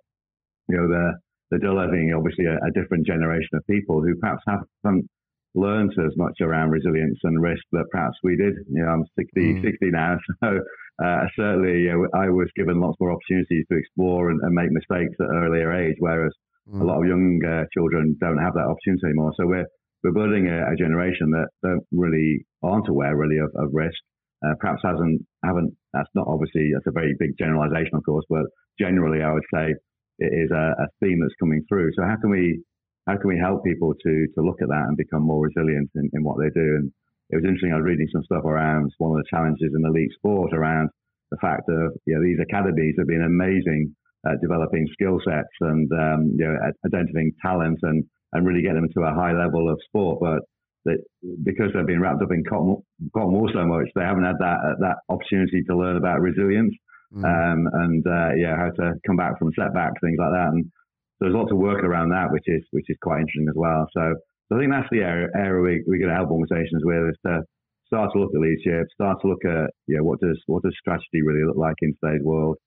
you 0.69 0.77
know 0.77 0.87
the 0.87 1.13
they're 1.49 1.59
delivering 1.59 2.13
obviously 2.15 2.45
a, 2.45 2.55
a, 2.55 2.71
different 2.73 3.05
generation 3.05 3.49
of 3.53 3.61
people 3.67 4.01
who 4.01 4.15
perhaps 4.15 4.41
haven't 4.47 5.07
learned 5.53 5.93
as 6.03 6.17
much 6.17 6.33
around 6.41 6.71
resilience 6.71 7.19
and 7.23 7.41
risk 7.41 7.61
that 7.73 7.85
perhaps 7.91 8.17
we 8.23 8.35
did. 8.35 8.53
You 8.71 8.83
know, 8.83 8.89
I'm 8.89 9.05
60, 9.19 9.39
mm. 9.39 9.61
60 9.61 9.91
now, 9.91 10.17
so 10.43 10.59
uh, 11.03 11.25
certainly 11.35 11.81
you 11.83 11.91
know, 11.91 12.07
I 12.19 12.29
was 12.29 12.49
given 12.55 12.79
lots 12.79 12.97
more 12.99 13.11
opportunities 13.11 13.65
to 13.71 13.77
explore 13.77 14.31
and, 14.31 14.39
and 14.41 14.53
make 14.53 14.71
mistakes 14.71 15.15
at 15.19 15.29
an 15.29 15.35
earlier 15.35 15.73
age, 15.73 15.95
whereas 15.99 16.33
mm. 16.69 16.81
a 16.81 16.83
lot 16.83 17.01
of 17.01 17.07
young 17.07 17.39
uh, 17.45 17.63
children 17.73 18.15
don't 18.19 18.37
have 18.37 18.53
that 18.53 18.67
opportunity 18.67 19.05
anymore. 19.05 19.33
So 19.37 19.45
we're 19.47 19.65
we're 20.03 20.11
building 20.11 20.47
a, 20.47 20.73
a 20.73 20.75
generation 20.75 21.31
that 21.31 21.47
don't 21.63 21.85
really 21.91 22.45
aren't 22.61 22.89
aware 22.89 23.15
really 23.15 23.37
of, 23.37 23.49
of 23.55 23.69
risk. 23.71 23.97
Uh, 24.45 24.53
perhaps 24.59 24.81
hasn't 24.83 25.21
haven't. 25.43 25.71
That's 25.93 26.09
not 26.15 26.27
obviously 26.27 26.71
that's 26.73 26.87
a 26.87 26.91
very 26.91 27.15
big 27.17 27.31
generalization, 27.39 27.95
of 27.95 28.03
course, 28.03 28.25
but 28.29 28.43
generally 28.79 29.23
I 29.23 29.31
would 29.31 29.47
say 29.53 29.73
it 30.19 30.31
is 30.33 30.51
a, 30.51 30.75
a, 30.83 30.87
theme 30.99 31.19
that's 31.21 31.39
coming 31.39 31.63
through. 31.69 31.91
So 31.95 32.03
how 32.03 32.17
can 32.19 32.29
we 32.29 32.61
how 33.07 33.15
can 33.17 33.27
we 33.27 33.39
help 33.39 33.63
people 33.63 33.93
to 33.93 34.27
to 34.35 34.41
look 34.43 34.61
at 34.61 34.67
that 34.67 34.85
and 34.87 34.97
become 34.97 35.23
more 35.23 35.47
resilient 35.47 35.89
in, 35.95 36.09
in 36.11 36.23
what 36.23 36.37
they 36.39 36.51
do? 36.51 36.67
And 36.83 36.91
it 37.29 37.37
was 37.37 37.45
interesting. 37.45 37.71
I 37.71 37.77
was 37.77 37.87
reading 37.87 38.07
some 38.11 38.23
stuff 38.23 38.43
around 38.43 38.91
one 38.97 39.15
of 39.15 39.23
the 39.23 39.31
challenges 39.31 39.71
in 39.71 39.85
elite 39.85 40.11
sport 40.19 40.53
around 40.53 40.89
the 41.31 41.37
fact 41.39 41.69
of 41.69 41.95
you 42.05 42.15
know 42.15 42.21
these 42.21 42.43
academies 42.43 42.95
have 42.99 43.07
been 43.07 43.23
amazing 43.23 43.95
at 44.25 44.41
developing 44.41 44.87
skill 44.93 45.19
sets 45.25 45.55
and 45.61 45.91
um, 45.91 46.31
you 46.37 46.45
know 46.45 46.57
identifying 46.85 47.31
talent 47.41 47.79
and 47.83 48.03
and 48.33 48.47
really 48.47 48.61
getting 48.61 48.81
them 48.81 48.89
to 48.93 49.01
a 49.01 49.13
high 49.13 49.33
level 49.33 49.69
of 49.69 49.79
sport, 49.87 50.19
but 50.19 50.39
that 50.85 50.97
because 51.43 51.71
they've 51.73 51.85
been 51.87 52.01
wrapped 52.01 52.21
up 52.21 52.31
in 52.31 52.43
cotton, 52.43 52.77
cotton 53.15 53.31
wool 53.31 53.49
so 53.53 53.65
much, 53.65 53.87
they 53.95 54.03
haven't 54.03 54.25
had 54.25 54.39
that 54.39 54.57
that 54.79 54.97
opportunity 55.09 55.63
to 55.63 55.77
learn 55.77 55.97
about 55.97 56.19
resilience 56.19 56.73
mm. 57.15 57.23
um, 57.23 57.69
and 57.73 58.05
uh, 58.05 58.35
yeah, 58.35 58.57
how 58.57 58.71
to 58.71 58.93
come 59.05 59.15
back 59.15 59.37
from 59.39 59.51
setbacks, 59.57 59.99
things 60.01 60.17
like 60.19 60.31
that. 60.31 60.49
And 60.51 60.65
so 60.65 61.19
there's 61.21 61.35
lots 61.35 61.51
of 61.51 61.57
work 61.57 61.83
around 61.83 62.09
that, 62.09 62.31
which 62.31 62.45
is 62.47 62.63
which 62.71 62.89
is 62.89 62.97
quite 63.01 63.21
interesting 63.21 63.47
as 63.49 63.55
well. 63.55 63.87
So, 63.93 64.13
so 64.49 64.57
I 64.57 64.59
think 64.59 64.71
that's 64.71 64.89
the 64.91 65.01
area, 65.01 65.27
area 65.35 65.61
we, 65.61 65.83
we're 65.87 65.99
going 65.99 66.11
to 66.11 66.19
help 66.19 66.31
organisations 66.31 66.83
with 66.83 67.15
is 67.15 67.19
to 67.25 67.41
start 67.87 68.11
to 68.13 68.19
look 68.19 68.33
at 68.33 68.41
leadership, 68.41 68.87
start 68.93 69.21
to 69.21 69.27
look 69.27 69.45
at 69.45 69.69
you 69.87 69.97
know 69.97 70.03
what 70.03 70.19
does 70.19 70.39
what 70.47 70.63
does 70.63 70.75
strategy 70.79 71.21
really 71.23 71.45
look 71.45 71.57
like 71.57 71.77
in 71.81 71.95
today's 72.03 72.23
world? 72.23 72.57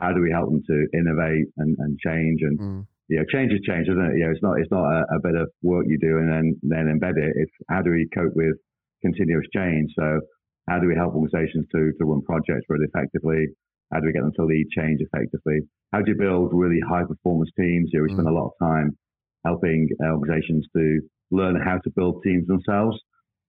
How 0.00 0.12
do 0.12 0.20
we 0.20 0.30
help 0.30 0.50
them 0.50 0.62
to 0.66 0.76
innovate 0.92 1.46
and, 1.56 1.76
and 1.78 1.98
change 1.98 2.40
and 2.42 2.58
mm. 2.58 2.86
you 3.08 3.18
know, 3.18 3.24
change 3.32 3.52
is 3.52 3.60
change, 3.66 3.88
isn't 3.88 4.06
it? 4.12 4.18
You 4.18 4.24
know, 4.26 4.32
it's 4.32 4.42
not 4.42 4.60
it's 4.60 4.70
not 4.70 4.84
a, 4.84 5.16
a 5.16 5.20
bit 5.22 5.36
of 5.36 5.48
work 5.62 5.86
you 5.88 5.98
do 5.98 6.18
and 6.18 6.28
then 6.30 6.56
then 6.62 6.86
embed 6.92 7.16
it. 7.16 7.32
It's 7.36 7.52
how 7.68 7.82
do 7.82 7.90
we 7.90 8.08
cope 8.14 8.34
with 8.34 8.56
continuous 9.02 9.46
change? 9.54 9.90
So 9.98 10.20
how 10.68 10.78
do 10.78 10.88
we 10.88 10.94
help 10.94 11.14
organizations 11.14 11.66
to 11.72 11.92
to 11.98 12.04
run 12.04 12.22
projects 12.22 12.66
really 12.68 12.86
effectively? 12.92 13.46
How 13.92 14.00
do 14.00 14.06
we 14.06 14.12
get 14.12 14.22
them 14.22 14.34
to 14.36 14.44
lead 14.44 14.66
change 14.76 15.00
effectively? 15.00 15.60
How 15.92 16.02
do 16.02 16.10
you 16.10 16.18
build 16.18 16.50
really 16.52 16.80
high 16.82 17.04
performance 17.04 17.50
teams? 17.56 17.90
You 17.92 18.00
know, 18.00 18.04
we 18.04 18.12
spend 18.12 18.28
a 18.28 18.30
mm. 18.30 18.40
lot 18.40 18.50
of 18.50 18.58
time 18.60 18.96
helping 19.44 19.88
organizations 20.02 20.66
to 20.76 21.00
learn 21.30 21.56
how 21.56 21.78
to 21.78 21.90
build 21.94 22.22
teams 22.24 22.46
themselves. 22.46 22.98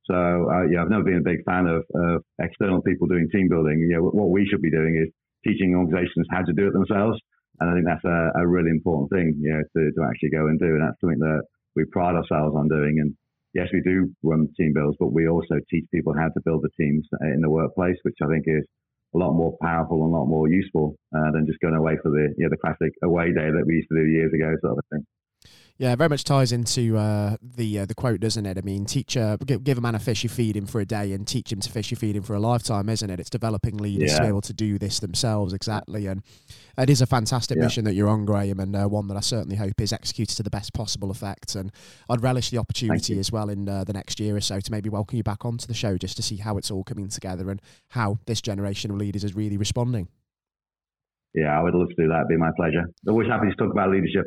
So, 0.06 0.16
uh, 0.16 0.64
yeah, 0.72 0.82
I've 0.82 0.90
never 0.90 1.04
been 1.04 1.20
a 1.20 1.30
big 1.30 1.44
fan 1.44 1.68
of, 1.68 1.84
of 1.94 2.24
external 2.40 2.82
people 2.82 3.08
doing 3.08 3.28
team 3.32 3.50
building. 3.50 3.80
You 3.80 3.98
know, 3.98 4.04
what 4.04 4.30
we 4.30 4.48
should 4.50 4.62
be 4.62 4.72
doing 4.72 4.96
is 4.96 5.12
teaching 5.48 5.76
organizations 5.76 6.28
how 6.30 6.44
to 6.44 6.54
do 6.54 6.68
it 6.68 6.74
themselves. 6.74 7.18
And 7.60 7.70
I 7.70 7.74
think 7.74 7.86
that's 7.88 8.06
a, 8.06 8.44
a 8.44 8.48
really 8.48 8.70
important 8.70 9.10
thing, 9.10 9.34
you 9.40 9.50
know, 9.50 9.64
to, 9.64 9.82
to 9.96 10.02
actually 10.06 10.30
go 10.30 10.46
and 10.48 10.60
do. 10.60 10.76
And 10.76 10.84
that's 10.84 11.00
something 11.02 11.20
that 11.20 11.42
we 11.76 11.86
pride 11.92 12.16
ourselves 12.16 12.54
on 12.56 12.68
doing. 12.68 13.00
And 13.00 13.16
yes, 13.54 13.68
we 13.74 13.82
do 13.82 14.14
run 14.22 14.48
team 14.60 14.74
builds, 14.76 14.98
but 15.00 15.14
we 15.14 15.28
also 15.28 15.56
teach 15.72 15.86
people 15.94 16.14
how 16.14 16.28
to 16.28 16.42
build 16.46 16.62
the 16.62 16.74
teams 16.78 17.08
in 17.34 17.42
the 17.42 17.50
workplace, 17.50 17.98
which 18.04 18.20
I 18.22 18.28
think 18.28 18.46
is 18.46 18.66
a 19.16 19.18
lot 19.18 19.34
more 19.34 19.56
powerful 19.62 20.04
and 20.04 20.14
a 20.14 20.18
lot 20.18 20.28
more 20.28 20.48
useful 20.50 20.96
uh, 21.16 21.32
than 21.32 21.48
just 21.48 21.60
going 21.60 21.76
away 21.76 21.98
for 22.04 22.12
the 22.12 22.34
you 22.38 22.46
know, 22.46 22.50
the 22.52 22.62
classic 22.62 22.94
away 23.04 23.34
day 23.34 23.50
that 23.50 23.64
we 23.66 23.82
used 23.82 23.90
to 23.90 23.98
do 23.98 24.06
years 24.06 24.34
ago, 24.34 24.54
sort 24.62 24.78
of 24.78 24.86
thing. 24.92 25.06
Yeah, 25.80 25.96
very 25.96 26.10
much 26.10 26.24
ties 26.24 26.52
into 26.52 26.98
uh, 26.98 27.38
the 27.40 27.80
uh, 27.80 27.86
the 27.86 27.94
quote, 27.94 28.20
doesn't 28.20 28.48
it? 28.48 28.58
I 28.58 28.62
mean, 28.62 28.86
teacher, 28.86 29.38
uh, 29.40 29.46
give 29.46 29.78
a 29.78 29.82
man 29.82 29.94
a 29.94 30.00
fish, 30.00 30.24
you 30.24 30.30
feed 30.30 30.58
him 30.58 30.66
for 30.66 30.82
a 30.82 30.86
day, 30.86 31.13
and 31.13 31.28
teach 31.28 31.52
him 31.52 31.60
to 31.60 31.72
fish, 31.72 31.92
you 31.92 31.98
feed 31.98 32.16
him 32.16 32.24
for 32.24 32.34
a 32.34 32.40
lifetime, 32.40 32.90
isn't 32.90 33.08
it? 33.08 33.20
It's 33.20 33.30
developing 33.30 33.78
leaders 33.78 34.12
yeah. 34.12 34.18
to 34.18 34.24
be 34.24 34.28
able 34.28 34.42
to 34.42 34.54
do 34.54 34.80
this 34.80 35.00
themselves, 35.00 35.54
exactly. 35.54 36.08
And 36.08 36.24
it 36.80 36.90
is 36.90 37.02
a 37.02 37.06
fantastic 37.06 37.58
yeah. 37.58 37.63
mission 37.63 37.86
that 37.86 37.94
you're 37.94 38.10
on, 38.10 38.26
Graham, 38.26 38.60
and 38.60 38.76
uh, 38.76 38.88
one 38.88 39.08
that 39.10 39.18
I 39.18 39.20
certainly 39.20 39.56
hope 39.56 39.80
is 39.80 39.94
executed 39.94 40.36
to 40.38 40.44
the 40.44 40.50
best 40.50 40.74
possible 40.74 41.12
effect. 41.12 41.54
And 41.54 41.72
I'd 42.10 42.24
relish 42.24 42.50
the 42.50 42.58
opportunity 42.58 43.20
as 43.20 43.32
well 43.32 43.50
in 43.50 43.70
uh, 43.70 43.84
the 43.84 43.94
next 43.94 44.20
year 44.20 44.36
or 44.36 44.42
so 44.42 44.60
to 44.60 44.72
maybe 44.72 44.90
welcome 44.90 45.18
you 45.18 45.24
back 45.24 45.46
onto 45.46 45.68
the 45.68 45.76
show 45.76 45.96
just 46.00 46.16
to 46.18 46.24
see 46.24 46.38
how 46.38 46.58
it's 46.58 46.72
all 46.72 46.84
coming 46.84 47.08
together 47.08 47.52
and 47.52 47.62
how 47.90 48.18
this 48.26 48.42
generation 48.42 48.90
of 48.90 48.98
leaders 48.98 49.24
is 49.24 49.36
really 49.36 49.58
responding. 49.58 50.08
Yeah, 51.36 51.56
I 51.56 51.62
would 51.62 51.76
love 51.76 51.90
to 51.90 51.96
do 51.96 52.08
that. 52.08 52.26
It'd 52.26 52.30
be 52.30 52.38
my 52.38 52.50
pleasure. 52.56 52.90
Always 53.08 53.28
happy 53.28 53.48
to 53.50 53.56
talk 53.56 53.72
about 53.72 53.92
leadership. 53.92 54.26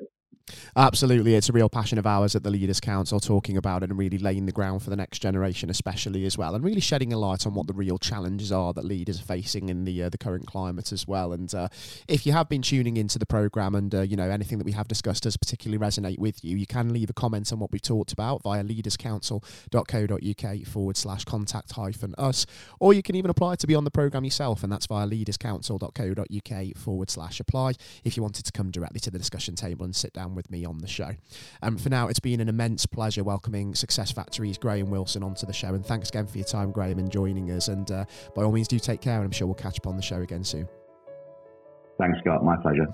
Absolutely, 0.76 1.34
it's 1.34 1.48
a 1.48 1.52
real 1.52 1.68
passion 1.68 1.98
of 1.98 2.06
ours 2.06 2.36
at 2.36 2.42
the 2.42 2.50
Leaders 2.50 2.80
Council 2.80 3.20
talking 3.20 3.56
about 3.56 3.82
it 3.82 3.90
and 3.90 3.98
really 3.98 4.18
laying 4.18 4.46
the 4.46 4.52
ground 4.52 4.82
for 4.82 4.90
the 4.90 4.96
next 4.96 5.20
generation, 5.20 5.70
especially 5.70 6.24
as 6.24 6.38
well, 6.38 6.54
and 6.54 6.64
really 6.64 6.80
shedding 6.80 7.12
a 7.12 7.18
light 7.18 7.46
on 7.46 7.54
what 7.54 7.66
the 7.66 7.72
real 7.72 7.98
challenges 7.98 8.52
are 8.52 8.72
that 8.72 8.84
leaders 8.84 9.20
are 9.20 9.24
facing 9.24 9.68
in 9.68 9.84
the 9.84 10.04
uh, 10.04 10.08
the 10.08 10.18
current 10.18 10.46
climate 10.46 10.92
as 10.92 11.06
well. 11.06 11.32
And 11.32 11.52
uh, 11.54 11.68
if 12.08 12.26
you 12.26 12.32
have 12.32 12.48
been 12.48 12.62
tuning 12.62 12.96
into 12.96 13.18
the 13.18 13.26
program 13.26 13.74
and 13.74 13.94
uh, 13.94 14.02
you 14.02 14.16
know 14.16 14.30
anything 14.30 14.58
that 14.58 14.64
we 14.64 14.72
have 14.72 14.88
discussed 14.88 15.24
does 15.24 15.36
particularly 15.36 15.84
resonate 15.84 16.18
with 16.18 16.44
you, 16.44 16.56
you 16.56 16.66
can 16.66 16.92
leave 16.92 17.10
a 17.10 17.14
comment 17.14 17.52
on 17.52 17.58
what 17.58 17.72
we've 17.72 17.82
talked 17.82 18.12
about 18.12 18.42
via 18.42 18.62
leaderscouncil.co.uk 18.62 20.66
forward 20.66 20.96
slash 20.96 21.24
contact 21.24 21.72
hyphen 21.72 22.14
us, 22.18 22.46
or 22.78 22.94
you 22.94 23.02
can 23.02 23.16
even 23.16 23.30
apply 23.30 23.56
to 23.56 23.66
be 23.66 23.74
on 23.74 23.84
the 23.84 23.90
program 23.90 24.24
yourself, 24.24 24.62
and 24.62 24.72
that's 24.72 24.86
via 24.86 25.06
leaderscouncil.co.uk 25.06 26.76
forward 26.76 27.10
slash 27.10 27.40
apply 27.40 27.72
if 28.04 28.16
you 28.16 28.22
wanted 28.22 28.44
to 28.44 28.52
come 28.52 28.70
directly 28.70 29.00
to 29.00 29.10
the 29.10 29.18
discussion 29.18 29.54
table 29.54 29.84
and 29.84 29.94
sit 29.94 30.12
down 30.12 30.34
with 30.34 30.39
with 30.40 30.50
me 30.50 30.64
on 30.64 30.78
the 30.78 30.88
show. 30.88 31.10
Um, 31.60 31.76
for 31.76 31.90
now, 31.90 32.08
it's 32.08 32.18
been 32.18 32.40
an 32.40 32.48
immense 32.48 32.86
pleasure 32.86 33.22
welcoming 33.22 33.74
Successfactory's 33.74 34.56
Graham 34.56 34.88
Wilson 34.88 35.22
onto 35.22 35.44
the 35.44 35.52
show. 35.52 35.74
And 35.74 35.84
thanks 35.84 36.08
again 36.08 36.26
for 36.26 36.38
your 36.38 36.46
time, 36.46 36.70
Graham, 36.70 36.98
and 36.98 37.10
joining 37.10 37.50
us. 37.50 37.68
And 37.68 37.90
uh, 37.90 38.06
by 38.34 38.42
all 38.42 38.52
means, 38.52 38.68
do 38.68 38.78
take 38.78 39.02
care. 39.02 39.16
And 39.16 39.24
I'm 39.24 39.30
sure 39.30 39.46
we'll 39.46 39.54
catch 39.54 39.78
up 39.78 39.86
on 39.86 39.96
the 39.96 40.02
show 40.02 40.22
again 40.22 40.42
soon. 40.42 40.66
Thanks, 41.98 42.18
Scott. 42.20 42.42
My 42.42 42.56
pleasure. 42.56 42.86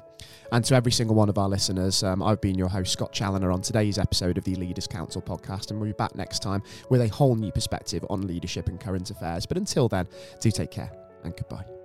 And 0.51 0.65
to 0.65 0.75
every 0.75 0.91
single 0.91 1.15
one 1.15 1.29
of 1.29 1.39
our 1.39 1.49
listeners, 1.49 2.03
um, 2.03 2.21
I've 2.21 2.41
been 2.41 2.59
your 2.59 2.69
host, 2.69 2.93
Scott 2.93 3.13
Challoner, 3.13 3.53
on 3.53 3.63
today's 3.63 3.99
episode 3.99 4.39
of 4.39 4.43
the 4.43 4.57
Leaders 4.57 4.89
Council 4.89 5.23
podcast. 5.23 5.71
And 5.71 5.79
we'll 5.79 5.91
be 5.91 5.95
back 5.95 6.17
next 6.17 6.43
time 6.43 6.65
with 6.91 7.01
a 7.01 7.09
whole 7.09 7.37
new 7.37 7.53
perspective 7.53 8.05
on 8.11 8.27
leadership 8.27 8.69
and 8.69 8.81
current 8.81 9.13
affairs. 9.13 9.47
But 9.47 9.59
until 9.59 9.89
then, 9.89 10.09
do 10.41 10.51
take 10.51 10.73
care 10.73 10.91
and 11.23 11.37
goodbye. 11.37 11.76